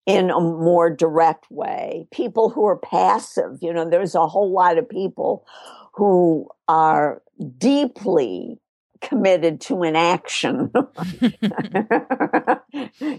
in 0.09 0.31
a 0.31 0.39
more 0.39 0.89
direct 0.89 1.45
way. 1.51 2.07
People 2.11 2.49
who 2.49 2.65
are 2.65 2.77
passive, 2.77 3.59
you 3.61 3.71
know, 3.71 3.87
there's 3.87 4.15
a 4.15 4.27
whole 4.27 4.51
lot 4.51 4.79
of 4.79 4.89
people 4.89 5.45
who 5.93 6.49
are 6.67 7.21
deeply 7.57 8.59
committed 9.01 9.61
to 9.61 9.83
inaction. 9.83 10.71
you 11.21 11.31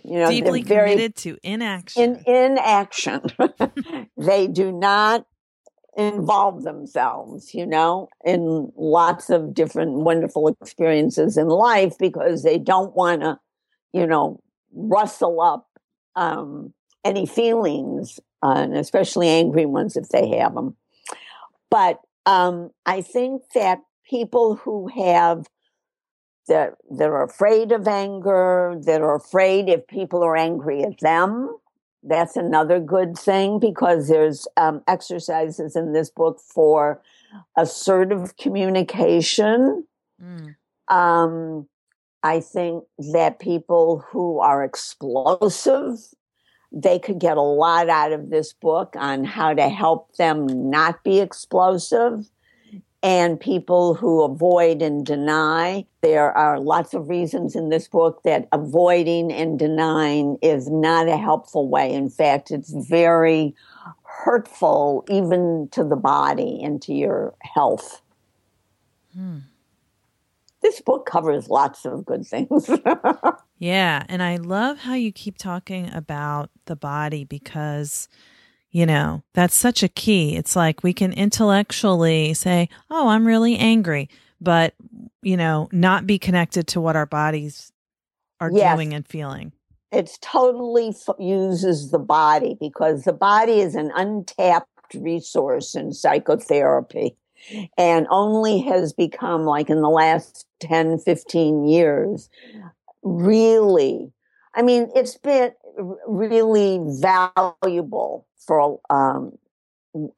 know, 0.05 0.29
deeply 0.29 0.63
very, 0.63 0.91
committed 0.91 1.15
to 1.17 1.39
inaction. 1.45 2.17
In 2.27 2.35
inaction. 2.35 3.23
they 4.17 4.49
do 4.49 4.73
not 4.73 5.27
involve 5.97 6.65
themselves, 6.65 7.55
you 7.55 7.67
know, 7.67 8.09
in 8.25 8.73
lots 8.77 9.31
of 9.31 9.55
different 9.55 9.93
wonderful 9.93 10.49
experiences 10.49 11.37
in 11.37 11.47
life 11.47 11.97
because 11.99 12.43
they 12.43 12.59
don't 12.59 12.97
want 12.97 13.23
to, 13.23 13.39
you 13.93 14.07
know, 14.07 14.41
rustle 14.73 15.41
up 15.41 15.69
um, 16.17 16.73
any 17.05 17.27
feelings, 17.27 18.21
uh, 18.43 18.55
and 18.57 18.77
especially 18.77 19.29
angry 19.29 19.67
ones 19.67 19.97
if 19.97 20.09
they 20.09 20.29
have 20.39 20.55
them. 20.55 20.77
But 21.71 22.01
um, 22.27 22.71
I 22.87 23.01
think 23.01 23.43
that 23.55 23.81
people 24.09 24.57
who 24.57 24.89
have 24.89 25.47
that 26.49 26.75
that 26.91 27.09
are 27.09 27.25
afraid 27.25 27.73
of 27.73 27.87
anger, 27.87 28.75
that 28.85 29.01
are 29.01 29.17
afraid 29.17 29.69
if 29.69 29.87
people 29.87 30.23
are 30.23 30.37
angry 30.37 30.83
at 30.83 30.99
them, 31.01 31.57
that's 32.03 32.37
another 32.37 32.81
good 32.81 33.17
thing 33.17 33.59
because 33.59 34.09
there's 34.09 34.47
um, 34.57 34.83
exercises 34.89 35.77
in 35.77 35.93
this 35.93 36.11
book 36.11 36.41
for 36.41 37.01
assertive 37.57 38.37
communication. 38.37 39.87
Mm. 40.23 40.57
Um, 40.89 41.69
I 42.23 42.41
think 42.41 42.85
that 43.13 43.39
people 43.39 44.05
who 44.11 44.41
are 44.41 44.65
explosive, 44.65 45.99
they 46.73 46.99
could 46.99 47.19
get 47.19 47.37
a 47.37 47.43
lot 47.43 47.89
out 47.89 48.13
of 48.13 48.31
this 48.31 48.53
book 48.53 48.95
on 48.97 49.25
how 49.25 49.55
to 49.55 49.69
help 49.69 50.15
them 50.17 50.71
not 50.71 51.03
be 51.03 51.21
explosive 51.21 52.31
and 53.03 53.41
people 53.41 53.95
who 53.95 54.23
avoid 54.23 54.83
and 54.83 55.07
deny. 55.07 55.87
There 56.03 56.37
are 56.37 56.61
lots 56.61 56.93
of 56.93 57.09
reasons 57.09 57.57
in 57.57 57.71
this 57.71 57.89
book 57.89 58.23
that 58.25 58.47
avoiding 58.53 59.33
and 59.33 59.59
denying 59.59 60.37
is 60.43 60.69
not 60.69 61.09
a 61.09 61.17
helpful 61.17 61.69
way. 61.69 61.93
In 61.93 62.11
fact, 62.11 62.51
it's 62.51 62.73
very 62.73 63.55
hurtful 64.03 65.05
even 65.09 65.69
to 65.73 65.83
the 65.83 65.97
body 65.97 66.61
and 66.63 66.81
to 66.83 66.93
your 66.93 67.35
health. 67.41 68.03
Hmm. 69.15 69.39
This 70.71 70.81
book 70.81 71.05
covers 71.05 71.49
lots 71.49 71.85
of 71.85 72.07
good 72.07 72.25
things. 72.25 72.71
yeah, 73.59 74.05
and 74.09 74.23
I 74.23 74.37
love 74.37 74.79
how 74.79 74.95
you 74.95 75.11
keep 75.11 75.37
talking 75.37 75.93
about 75.93 76.49
the 76.67 76.77
body 76.77 77.25
because 77.25 78.09
you 78.71 78.87
know, 78.87 79.25
that's 79.35 79.57
such 79.57 79.83
a 79.83 79.89
key. 79.89 80.37
It's 80.37 80.55
like 80.55 80.85
we 80.85 80.93
can 80.93 81.13
intellectually 81.13 82.35
say, 82.35 82.69
oh, 82.89 83.09
I'm 83.09 83.27
really 83.27 83.57
angry, 83.57 84.09
but, 84.41 84.75
you 85.23 85.37
know, 85.37 85.69
not 85.73 86.07
be 86.07 86.21
connected 86.21 86.69
to 86.69 86.81
what 86.81 86.95
our 86.95 87.07
bodies 87.07 87.73
are 88.39 88.49
yes. 88.53 88.77
doing 88.77 88.95
and 88.95 89.05
feeling. 89.05 89.51
It's 89.91 90.19
totally 90.19 90.91
f- 90.91 91.17
uses 91.19 91.91
the 91.91 91.99
body 91.99 92.57
because 92.61 93.03
the 93.03 93.13
body 93.13 93.59
is 93.59 93.75
an 93.75 93.91
untapped 93.97 94.95
resource 94.95 95.75
in 95.75 95.93
psychotherapy 95.93 97.17
and 97.77 98.07
only 98.11 98.61
has 98.61 98.93
become 98.93 99.45
like 99.45 99.71
in 99.71 99.83
the 99.83 99.89
last 99.89 100.47
10, 100.61 100.99
15 100.99 101.67
years, 101.67 102.29
really. 103.03 104.13
I 104.55 104.63
mean, 104.63 104.91
it's 104.95 105.17
been 105.17 105.53
really 106.07 106.81
valuable 107.01 108.27
for 108.39 108.81
um, 108.91 109.33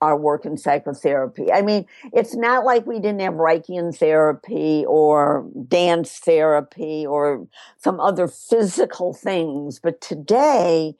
our 0.00 0.16
work 0.16 0.44
in 0.44 0.56
psychotherapy. 0.56 1.50
I 1.52 1.62
mean, 1.62 1.86
it's 2.12 2.34
not 2.34 2.64
like 2.64 2.86
we 2.86 2.98
didn't 2.98 3.20
have 3.20 3.34
Reichian 3.34 3.96
therapy 3.96 4.84
or 4.86 5.48
dance 5.68 6.18
therapy 6.18 7.06
or 7.06 7.46
some 7.78 8.00
other 8.00 8.28
physical 8.28 9.14
things, 9.14 9.78
but 9.78 10.00
today 10.00 10.94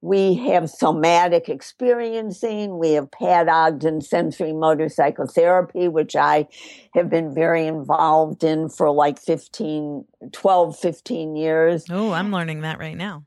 we 0.00 0.34
have 0.34 0.70
somatic 0.70 1.48
experiencing. 1.48 2.78
We 2.78 2.92
have 2.92 3.10
Pat 3.10 3.48
Ogden 3.48 4.00
sensorimotor 4.00 4.90
psychotherapy, 4.92 5.88
which 5.88 6.14
I 6.14 6.48
have 6.94 7.08
been 7.10 7.34
very 7.34 7.66
involved 7.66 8.44
in 8.44 8.68
for 8.68 8.90
like 8.90 9.18
15, 9.18 10.04
12, 10.32 10.78
15 10.78 11.36
years. 11.36 11.86
Oh, 11.90 12.12
I'm 12.12 12.30
learning 12.30 12.60
that 12.60 12.78
right 12.78 12.96
now. 12.96 13.24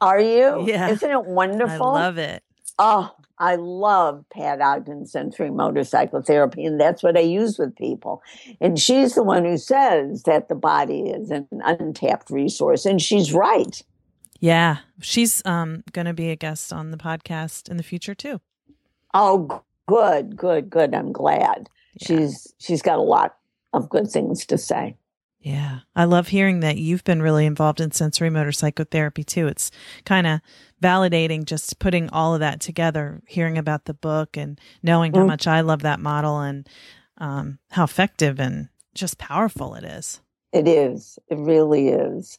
Are 0.00 0.20
you? 0.20 0.64
Yeah. 0.66 0.90
Isn't 0.90 1.10
it 1.10 1.24
wonderful? 1.24 1.86
I 1.86 2.00
love 2.00 2.18
it. 2.18 2.42
Oh, 2.78 3.10
I 3.38 3.56
love 3.56 4.24
Pat 4.32 4.60
Ogden 4.60 5.04
sensorimotor 5.04 5.86
psychotherapy, 5.86 6.64
and 6.64 6.80
that's 6.80 7.02
what 7.02 7.16
I 7.16 7.20
use 7.20 7.58
with 7.58 7.74
people. 7.76 8.22
And 8.60 8.78
she's 8.78 9.14
the 9.14 9.22
one 9.22 9.44
who 9.44 9.58
says 9.58 10.24
that 10.24 10.48
the 10.48 10.54
body 10.54 11.02
is 11.02 11.30
an 11.30 11.48
untapped 11.64 12.30
resource, 12.30 12.84
and 12.84 13.00
she's 13.00 13.32
right. 13.32 13.82
Yeah, 14.44 14.80
she's 15.00 15.40
um, 15.46 15.84
going 15.92 16.04
to 16.04 16.12
be 16.12 16.28
a 16.28 16.36
guest 16.36 16.70
on 16.70 16.90
the 16.90 16.98
podcast 16.98 17.70
in 17.70 17.78
the 17.78 17.82
future 17.82 18.14
too. 18.14 18.42
Oh, 19.14 19.62
good, 19.88 20.36
good, 20.36 20.68
good. 20.68 20.94
I'm 20.94 21.12
glad. 21.12 21.70
Yeah. 21.94 22.06
She's 22.06 22.52
she's 22.58 22.82
got 22.82 22.98
a 22.98 23.02
lot 23.02 23.36
of 23.72 23.88
good 23.88 24.06
things 24.06 24.44
to 24.44 24.58
say. 24.58 24.98
Yeah. 25.40 25.78
I 25.96 26.04
love 26.04 26.28
hearing 26.28 26.60
that 26.60 26.76
you've 26.76 27.04
been 27.04 27.22
really 27.22 27.46
involved 27.46 27.80
in 27.80 27.88
sensorimotor 27.88 28.54
psychotherapy 28.54 29.24
too. 29.24 29.46
It's 29.46 29.70
kind 30.04 30.26
of 30.26 30.40
validating 30.82 31.46
just 31.46 31.78
putting 31.78 32.10
all 32.10 32.34
of 32.34 32.40
that 32.40 32.60
together, 32.60 33.22
hearing 33.26 33.56
about 33.56 33.86
the 33.86 33.94
book 33.94 34.36
and 34.36 34.60
knowing 34.82 35.12
mm. 35.12 35.20
how 35.20 35.24
much 35.24 35.46
I 35.46 35.62
love 35.62 35.80
that 35.80 36.00
model 36.00 36.40
and 36.40 36.68
um, 37.16 37.60
how 37.70 37.84
effective 37.84 38.38
and 38.38 38.68
just 38.94 39.16
powerful 39.16 39.74
it 39.74 39.84
is. 39.84 40.20
It 40.52 40.68
is. 40.68 41.18
It 41.30 41.38
really 41.38 41.88
is. 41.88 42.38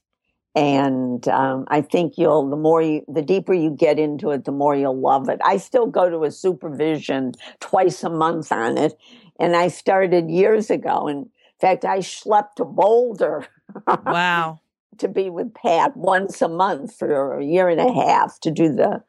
And 0.55 1.27
um, 1.27 1.65
I 1.67 1.81
think 1.81 2.17
you'll, 2.17 2.49
the 2.49 2.55
more 2.55 2.81
you, 2.81 3.03
the 3.07 3.21
deeper 3.21 3.53
you 3.53 3.69
get 3.69 3.99
into 3.99 4.31
it, 4.31 4.45
the 4.45 4.53
more 4.53 4.75
you'll 4.75 4.99
love 4.99 5.27
it. 5.27 5.39
I 5.43 5.57
still 5.57 5.87
go 5.87 6.09
to 6.09 6.23
a 6.23 6.31
supervision 6.31 7.33
twice 7.59 8.03
a 8.03 8.09
month 8.09 8.51
on 8.51 8.77
it. 8.77 8.93
And 9.37 9.55
I 9.55 9.67
started 9.67 10.29
years 10.29 10.69
ago. 10.69 11.07
And 11.07 11.25
in 11.25 11.59
fact, 11.59 11.83
I 11.83 11.99
schlepped 11.99 12.55
to 12.55 12.65
Boulder. 12.65 13.47
Wow. 13.87 14.61
to 14.97 15.07
be 15.07 15.29
with 15.29 15.53
Pat 15.53 15.95
once 15.97 16.41
a 16.41 16.47
month 16.47 16.95
for 16.95 17.37
a 17.37 17.43
year 17.43 17.67
and 17.67 17.81
a 17.81 17.91
half 17.91 18.39
to 18.39 18.51
do 18.51 18.73
the 18.73 19.03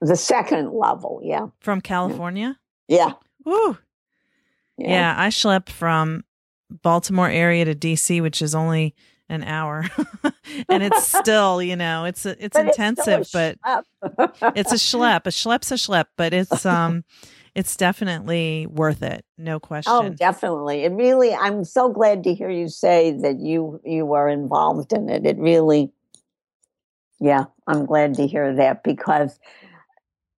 the 0.00 0.16
second 0.16 0.72
level. 0.72 1.20
Yeah. 1.22 1.46
From 1.60 1.80
California? 1.80 2.58
Yeah. 2.88 3.12
Woo. 3.44 3.78
Yeah. 4.76 4.88
yeah, 4.88 5.14
I 5.16 5.28
schlepped 5.28 5.68
from 5.68 6.24
Baltimore 6.82 7.28
area 7.28 7.64
to 7.64 7.74
DC, 7.74 8.20
which 8.20 8.42
is 8.42 8.54
only 8.54 8.96
an 9.32 9.42
hour. 9.44 9.86
and 10.68 10.82
it's 10.82 11.06
still, 11.06 11.62
you 11.62 11.74
know, 11.74 12.04
it's 12.04 12.26
a, 12.26 12.44
it's 12.44 12.56
but 12.56 12.66
intensive, 12.66 13.22
it's 13.22 13.32
but 13.32 13.58
it's 14.56 14.72
a 14.72 14.76
schlep. 14.76 15.26
A 15.26 15.30
schlep's 15.30 15.72
a 15.72 15.76
schlep, 15.76 16.06
but 16.16 16.32
it's 16.32 16.64
um 16.66 17.04
it's 17.54 17.76
definitely 17.76 18.66
worth 18.66 19.02
it. 19.02 19.24
No 19.36 19.58
question. 19.58 19.92
Oh, 19.92 20.08
definitely. 20.10 20.84
It 20.84 20.92
really 20.92 21.34
I'm 21.34 21.64
so 21.64 21.88
glad 21.88 22.24
to 22.24 22.34
hear 22.34 22.50
you 22.50 22.68
say 22.68 23.12
that 23.22 23.40
you 23.40 23.80
you 23.84 24.12
are 24.12 24.28
involved 24.28 24.92
in 24.92 25.08
it. 25.08 25.26
It 25.26 25.38
really 25.38 25.90
Yeah, 27.18 27.44
I'm 27.66 27.86
glad 27.86 28.14
to 28.14 28.26
hear 28.26 28.54
that 28.54 28.84
because 28.84 29.40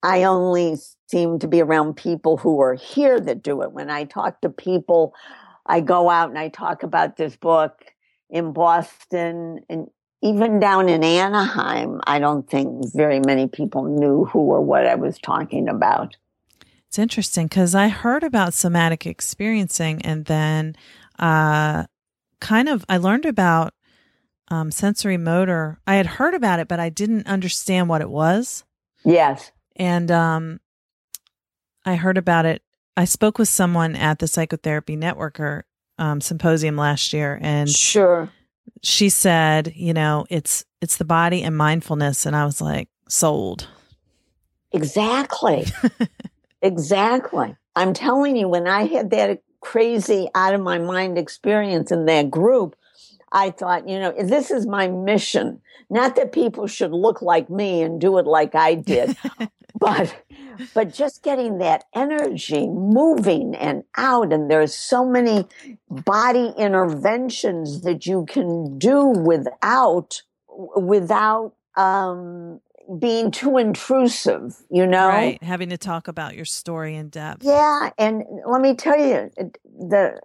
I 0.03 0.25
only 0.25 0.77
seem 1.09 1.39
to 1.41 1.49
be 1.49 1.61
around 1.61 1.97
people 1.97 2.37
who 2.37 2.61
are 2.61 2.75
here 2.75 3.19
that 3.19 3.43
do 3.43 3.63
it. 3.63 3.73
When 3.73 3.91
I 3.91 4.05
talk 4.05 4.41
to 4.43 4.51
people, 4.51 5.15
I 5.67 5.81
go 5.81 6.11
out 6.11 6.29
and 6.29 6.39
I 6.39 6.49
talk 6.49 6.83
about 6.83 7.17
this 7.17 7.37
book 7.37 7.94
in 8.35 8.53
Boston 8.53 9.61
and 9.71 9.89
even 10.21 10.59
down 10.59 10.89
in 10.89 11.05
Anaheim, 11.05 12.01
I 12.07 12.19
don't 12.19 12.49
think 12.51 12.93
very 12.93 13.21
many 13.21 13.47
people 13.47 13.85
knew 13.85 14.25
who 14.25 14.41
or 14.41 14.61
what 14.61 14.87
I 14.87 14.97
was 14.97 15.19
talking 15.19 15.69
about. 15.69 16.17
It's 16.89 16.99
interesting 16.99 17.47
because 17.47 17.75
I 17.75 17.89
heard 17.89 18.25
about 18.25 18.53
somatic 18.53 19.07
experiencing 19.07 20.03
and 20.03 20.25
then 20.25 20.75
uh, 21.19 21.85
kind 22.41 22.69
of 22.69 22.85
I 22.89 22.97
learned 22.97 23.25
about 23.25 23.73
um, 24.49 24.71
sensorimotor. 24.71 25.77
I 25.87 25.95
had 25.95 26.07
heard 26.07 26.35
about 26.35 26.59
it, 26.59 26.67
but 26.67 26.81
I 26.81 26.89
didn't 26.89 27.27
understand 27.27 27.89
what 27.89 28.01
it 28.01 28.11
was. 28.11 28.65
Yes. 29.05 29.53
And 29.77 30.11
um, 30.11 30.61
I 31.85 31.95
heard 31.95 32.19
about 32.19 32.47
it. 32.47 32.63
I 32.97 33.05
spoke 33.05 33.39
with 33.39 33.49
someone 33.49 33.95
at 33.95 34.19
the 34.19 34.27
Psychotherapy 34.27 34.97
Networker 34.97 35.63
um, 35.99 36.21
symposium 36.21 36.77
last 36.77 37.13
year, 37.13 37.39
and 37.43 37.69
sure, 37.69 38.31
she 38.83 39.09
said, 39.09 39.73
you 39.75 39.93
know, 39.93 40.27
it's 40.31 40.65
it's 40.81 40.97
the 40.97 41.05
body 41.05 41.43
and 41.43 41.57
mindfulness, 41.57 42.27
and 42.27 42.37
I 42.37 42.45
was 42.45 42.61
like, 42.61 42.89
sold. 43.09 43.69
Exactly. 44.73 45.67
exactly. 46.63 47.57
I'm 47.77 47.95
telling 47.95 48.37
you, 48.37 48.49
when 48.49 48.67
I 48.67 48.87
had 48.87 49.11
that 49.11 49.43
crazy 49.61 50.29
out 50.35 50.55
of 50.55 50.61
my 50.61 50.79
mind 50.79 51.17
experience 51.17 51.91
in 51.91 52.07
that 52.07 52.31
group, 52.31 52.77
I 53.35 53.51
thought, 53.51 53.89
you 53.89 53.99
know, 53.99 54.13
this 54.13 54.53
is 54.53 54.65
my 54.65 54.87
mission. 54.87 55.61
Not 55.91 56.15
that 56.17 56.33
people 56.33 56.69
should 56.69 56.93
look 56.93 57.21
like 57.21 57.51
me 57.51 57.83
and 57.83 58.01
do 58.01 58.17
it 58.19 58.27
like 58.27 58.55
I 58.55 58.77
did, 58.77 59.17
but 59.79 60.17
but 60.73 60.95
just 60.95 61.23
getting 61.25 61.59
that 61.59 61.85
energy 61.95 62.69
moving 62.69 63.57
and 63.57 63.83
out 63.97 64.33
and 64.33 64.49
there's 64.49 64.73
so 64.73 65.05
many 65.05 65.47
body 65.91 66.55
interventions 66.57 67.81
that 67.83 68.07
you 68.07 68.25
can 68.29 68.79
do 68.79 69.05
without 69.05 70.23
without 70.49 71.55
um 71.77 72.61
being 72.99 73.31
too 73.31 73.59
intrusive 73.59 74.63
you 74.71 74.87
know? 74.87 75.09
Right. 75.09 75.43
Having 75.43 75.71
to 75.71 75.79
talk 75.79 76.07
about 76.07 76.37
your 76.37 76.45
story 76.45 76.95
in 76.95 77.09
depth. 77.09 77.43
Yeah 77.43 77.91
and 77.99 78.23
let 78.47 78.61
me 78.61 78.75
tell 78.75 78.99
you 78.99 79.31
the 79.65 80.21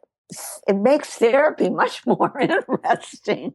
it 0.68 0.76
makes 0.76 1.16
therapy 1.16 1.70
much 1.82 2.06
more 2.06 2.40
interesting 2.40 3.54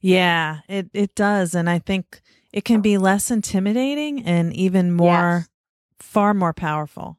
yeah 0.00 0.58
it 0.68 0.88
it 0.92 1.14
does 1.14 1.54
and 1.54 1.68
i 1.70 1.78
think 1.78 2.20
it 2.52 2.64
can 2.64 2.80
be 2.80 2.96
less 2.96 3.30
intimidating 3.30 4.24
and 4.24 4.54
even 4.54 4.92
more 4.92 5.38
yes 5.38 5.48
far 5.98 6.34
more 6.34 6.52
powerful. 6.52 7.18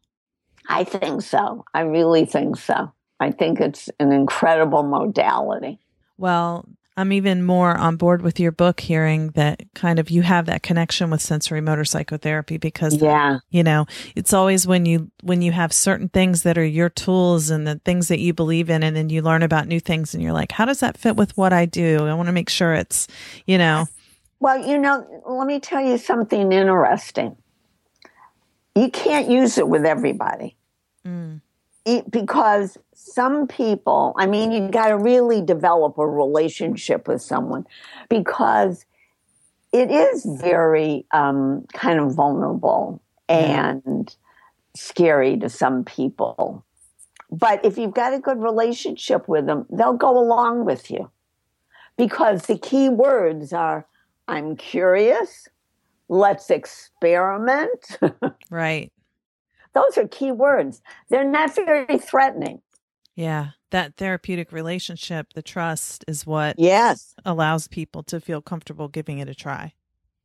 I 0.69 0.83
think 0.83 1.21
so. 1.21 1.65
I 1.73 1.81
really 1.81 2.25
think 2.25 2.57
so. 2.57 2.91
I 3.19 3.31
think 3.31 3.59
it's 3.59 3.89
an 3.99 4.11
incredible 4.11 4.83
modality. 4.83 5.79
Well, 6.17 6.65
I'm 6.97 7.13
even 7.13 7.43
more 7.43 7.77
on 7.77 7.95
board 7.95 8.23
with 8.23 8.39
your 8.39 8.51
book 8.51 8.79
hearing 8.79 9.29
that 9.29 9.61
kind 9.75 9.99
of 9.99 10.09
you 10.09 10.23
have 10.23 10.47
that 10.47 10.63
connection 10.63 11.11
with 11.11 11.21
sensorimotor 11.21 11.87
psychotherapy 11.87 12.57
because 12.57 12.95
yeah. 12.95 13.37
you 13.51 13.63
know 13.63 13.85
it's 14.15 14.33
always 14.33 14.65
when 14.65 14.87
you 14.87 15.11
when 15.21 15.43
you 15.43 15.51
have 15.51 15.71
certain 15.71 16.09
things 16.09 16.41
that 16.41 16.57
are 16.57 16.65
your 16.65 16.89
tools 16.89 17.51
and 17.51 17.67
the 17.67 17.79
things 17.85 18.07
that 18.07 18.19
you 18.19 18.33
believe 18.33 18.71
in 18.71 18.81
and 18.81 18.95
then 18.95 19.09
you 19.09 19.21
learn 19.21 19.43
about 19.43 19.67
new 19.67 19.79
things 19.79 20.15
and 20.15 20.23
you're 20.23 20.33
like 20.33 20.51
how 20.51 20.65
does 20.65 20.79
that 20.79 20.97
fit 20.97 21.15
with 21.15 21.37
what 21.37 21.53
I 21.53 21.65
do? 21.67 22.07
I 22.07 22.15
want 22.15 22.27
to 22.27 22.33
make 22.33 22.49
sure 22.49 22.73
it's 22.73 23.07
you 23.45 23.59
know. 23.59 23.85
Well 24.39 24.67
you 24.67 24.79
know 24.79 25.23
let 25.27 25.45
me 25.45 25.59
tell 25.59 25.81
you 25.81 25.99
something 25.99 26.51
interesting. 26.51 27.37
You 28.75 28.89
can't 28.89 29.29
use 29.29 29.59
it 29.59 29.67
with 29.67 29.85
everybody. 29.85 30.57
Mm. 31.05 31.41
Because 32.09 32.77
some 32.93 33.47
people 33.47 34.13
i 34.17 34.25
mean 34.25 34.51
you 34.51 34.69
got 34.69 34.89
to 34.89 34.97
really 34.97 35.41
develop 35.41 35.97
a 35.97 36.07
relationship 36.07 37.07
with 37.07 37.21
someone 37.21 37.65
because 38.09 38.85
it 39.73 39.91
is 39.91 40.25
very 40.41 41.05
um, 41.11 41.65
kind 41.73 41.99
of 41.99 42.15
vulnerable 42.15 43.01
and 43.27 44.15
scary 44.75 45.37
to 45.37 45.49
some 45.49 45.83
people 45.83 46.63
but 47.31 47.63
if 47.65 47.77
you've 47.77 47.93
got 47.93 48.13
a 48.13 48.19
good 48.19 48.41
relationship 48.41 49.27
with 49.27 49.45
them 49.45 49.65
they'll 49.71 49.93
go 49.93 50.17
along 50.17 50.65
with 50.65 50.89
you 50.89 51.09
because 51.97 52.43
the 52.43 52.57
key 52.57 52.89
words 52.89 53.53
are 53.53 53.85
i'm 54.27 54.55
curious 54.55 55.47
let's 56.09 56.49
experiment. 56.49 57.99
right. 58.49 58.91
Those 59.73 59.97
are 59.97 60.07
key 60.07 60.31
words. 60.31 60.81
They're 61.09 61.23
not 61.23 61.55
very 61.55 61.97
threatening. 61.97 62.61
Yeah. 63.15 63.49
That 63.71 63.97
therapeutic 63.97 64.51
relationship, 64.51 65.33
the 65.33 65.41
trust 65.41 66.05
is 66.07 66.25
what 66.25 66.57
yes 66.57 67.13
allows 67.25 67.67
people 67.67 68.03
to 68.03 68.21
feel 68.21 68.41
comfortable 68.41 68.87
giving 68.87 69.19
it 69.19 69.27
a 69.27 69.35
try. 69.35 69.73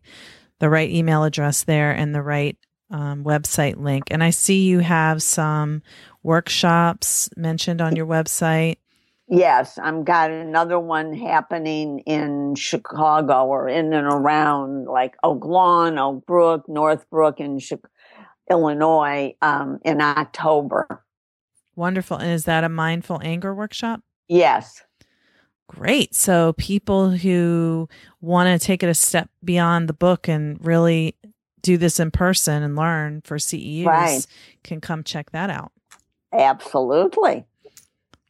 the 0.58 0.70
right 0.70 0.90
email 0.90 1.24
address 1.24 1.64
there 1.64 1.92
and 1.92 2.14
the 2.14 2.22
right 2.22 2.56
um, 2.90 3.24
website 3.24 3.76
link. 3.76 4.04
And 4.10 4.22
I 4.22 4.30
see 4.30 4.62
you 4.62 4.80
have 4.80 5.22
some 5.22 5.82
workshops 6.22 7.28
mentioned 7.36 7.80
on 7.80 7.96
your 7.96 8.06
website. 8.06 8.76
Yes, 9.28 9.76
I've 9.76 10.04
got 10.04 10.30
another 10.30 10.78
one 10.78 11.12
happening 11.12 11.98
in 12.00 12.54
Chicago 12.54 13.46
or 13.46 13.68
in 13.68 13.92
and 13.92 14.06
around 14.06 14.84
like 14.84 15.16
Oak 15.24 15.44
Lawn, 15.44 15.98
Oak 15.98 16.24
Brook, 16.26 16.68
Northbrook, 16.68 17.40
and 17.40 17.60
Illinois 18.50 19.34
um, 19.42 19.80
in 19.84 20.00
October. 20.00 21.04
Wonderful. 21.74 22.16
And 22.16 22.30
is 22.30 22.44
that 22.44 22.64
a 22.64 22.68
mindful 22.68 23.20
anger 23.22 23.54
workshop? 23.54 24.00
Yes. 24.28 24.82
Great. 25.68 26.14
So 26.14 26.52
people 26.54 27.10
who 27.10 27.88
want 28.20 28.60
to 28.60 28.64
take 28.64 28.82
it 28.82 28.88
a 28.88 28.94
step 28.94 29.28
beyond 29.44 29.88
the 29.88 29.92
book 29.92 30.28
and 30.28 30.64
really 30.64 31.16
do 31.60 31.76
this 31.76 31.98
in 31.98 32.10
person 32.10 32.62
and 32.62 32.76
learn 32.76 33.20
for 33.22 33.36
CEUs 33.36 33.86
right. 33.86 34.26
can 34.62 34.80
come 34.80 35.02
check 35.02 35.32
that 35.32 35.50
out. 35.50 35.72
Absolutely. 36.32 37.44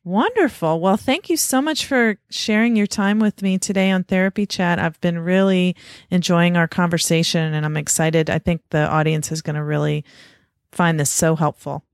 Wonderful. 0.07 0.79
Well, 0.79 0.97
thank 0.97 1.29
you 1.29 1.37
so 1.37 1.61
much 1.61 1.85
for 1.85 2.17
sharing 2.31 2.77
your 2.77 2.87
time 2.87 3.19
with 3.19 3.43
me 3.43 3.59
today 3.59 3.91
on 3.91 4.05
Therapy 4.05 4.47
Chat. 4.47 4.79
I've 4.79 5.01
been 5.01 5.19
really 5.19 5.75
enjoying 6.13 6.57
our 6.57 6.69
conversation 6.69 7.53
and 7.53 7.67
I'm 7.67 7.77
excited. 7.77 8.31
I 8.31 8.39
think 8.39 8.63
the 8.71 8.87
audience 8.87 9.33
is 9.33 9.43
going 9.43 9.57
to 9.57 9.65
really 9.65 10.05
find 10.71 11.01
this 11.01 11.11
so 11.11 11.35
helpful. 11.35 11.85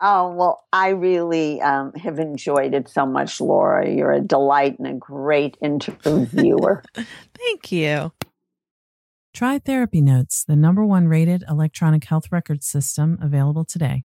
Oh, 0.00 0.32
well, 0.32 0.64
I 0.72 0.88
really 0.88 1.60
um, 1.60 1.92
have 1.92 2.18
enjoyed 2.18 2.74
it 2.74 2.88
so 2.88 3.06
much, 3.06 3.40
Laura. 3.40 3.88
You're 3.88 4.10
a 4.10 4.20
delight 4.20 4.80
and 4.80 4.88
a 4.88 4.94
great 4.94 5.56
interviewer. 5.62 6.82
Thank 6.94 7.70
you. 7.70 8.10
Try 9.32 9.60
Therapy 9.60 10.00
Notes, 10.00 10.42
the 10.42 10.56
number 10.56 10.84
one 10.84 11.06
rated 11.06 11.44
electronic 11.48 12.02
health 12.02 12.32
record 12.32 12.64
system 12.64 13.16
available 13.22 13.64
today. 13.64 14.02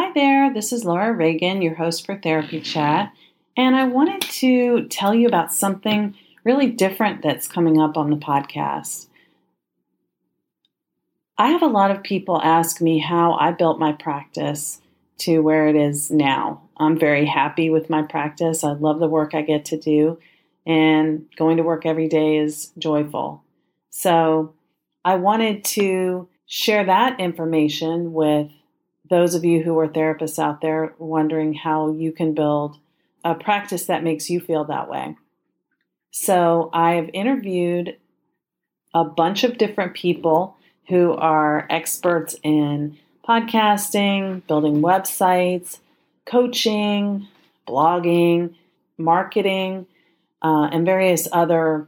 Hi 0.00 0.12
there, 0.12 0.54
this 0.54 0.72
is 0.72 0.84
Laura 0.84 1.12
Reagan, 1.12 1.60
your 1.60 1.74
host 1.74 2.06
for 2.06 2.14
Therapy 2.14 2.60
Chat, 2.60 3.12
and 3.56 3.74
I 3.74 3.88
wanted 3.88 4.20
to 4.20 4.86
tell 4.86 5.12
you 5.12 5.26
about 5.26 5.52
something 5.52 6.14
really 6.44 6.70
different 6.70 7.20
that's 7.20 7.48
coming 7.48 7.80
up 7.80 7.96
on 7.96 8.10
the 8.10 8.16
podcast. 8.16 9.08
I 11.36 11.48
have 11.48 11.62
a 11.62 11.66
lot 11.66 11.90
of 11.90 12.04
people 12.04 12.40
ask 12.40 12.80
me 12.80 13.00
how 13.00 13.32
I 13.32 13.50
built 13.50 13.80
my 13.80 13.90
practice 13.90 14.80
to 15.18 15.40
where 15.40 15.66
it 15.66 15.74
is 15.74 16.12
now. 16.12 16.62
I'm 16.76 16.96
very 16.96 17.26
happy 17.26 17.68
with 17.68 17.90
my 17.90 18.02
practice. 18.02 18.62
I 18.62 18.74
love 18.74 19.00
the 19.00 19.08
work 19.08 19.34
I 19.34 19.42
get 19.42 19.64
to 19.64 19.80
do, 19.80 20.20
and 20.64 21.26
going 21.34 21.56
to 21.56 21.64
work 21.64 21.84
every 21.84 22.06
day 22.06 22.36
is 22.36 22.70
joyful. 22.78 23.42
So, 23.90 24.54
I 25.04 25.16
wanted 25.16 25.64
to 25.64 26.28
share 26.46 26.84
that 26.84 27.18
information 27.18 28.12
with 28.12 28.52
those 29.10 29.34
of 29.34 29.44
you 29.44 29.62
who 29.62 29.78
are 29.78 29.88
therapists 29.88 30.38
out 30.38 30.60
there 30.60 30.94
wondering 30.98 31.54
how 31.54 31.90
you 31.90 32.12
can 32.12 32.34
build 32.34 32.78
a 33.24 33.34
practice 33.34 33.86
that 33.86 34.04
makes 34.04 34.30
you 34.30 34.40
feel 34.40 34.64
that 34.64 34.88
way. 34.88 35.16
So, 36.10 36.70
I've 36.72 37.10
interviewed 37.12 37.96
a 38.94 39.04
bunch 39.04 39.44
of 39.44 39.58
different 39.58 39.94
people 39.94 40.56
who 40.88 41.12
are 41.12 41.66
experts 41.68 42.34
in 42.42 42.96
podcasting, 43.28 44.46
building 44.46 44.80
websites, 44.80 45.78
coaching, 46.24 47.28
blogging, 47.66 48.54
marketing, 48.96 49.86
uh, 50.42 50.68
and 50.72 50.86
various 50.86 51.28
other 51.32 51.86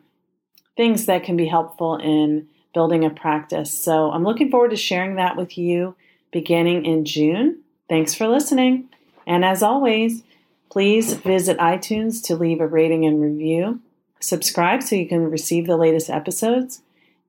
things 0.76 1.06
that 1.06 1.24
can 1.24 1.36
be 1.36 1.46
helpful 1.46 1.96
in 1.96 2.48
building 2.74 3.04
a 3.04 3.10
practice. 3.10 3.72
So 3.72 4.10
I'm 4.10 4.24
looking 4.24 4.50
forward 4.50 4.70
to 4.70 4.76
sharing 4.76 5.16
that 5.16 5.36
with 5.36 5.56
you 5.56 5.96
beginning 6.32 6.84
in 6.84 7.04
June. 7.04 7.60
Thanks 7.88 8.14
for 8.14 8.28
listening. 8.28 8.88
And 9.26 9.44
as 9.44 9.62
always, 9.62 10.22
please 10.70 11.14
visit 11.14 11.58
iTunes 11.58 12.22
to 12.26 12.36
leave 12.36 12.60
a 12.60 12.66
rating 12.66 13.04
and 13.04 13.20
review. 13.20 13.80
Subscribe 14.20 14.82
so 14.82 14.96
you 14.96 15.08
can 15.08 15.30
receive 15.30 15.66
the 15.66 15.76
latest 15.76 16.10
episodes. 16.10 16.82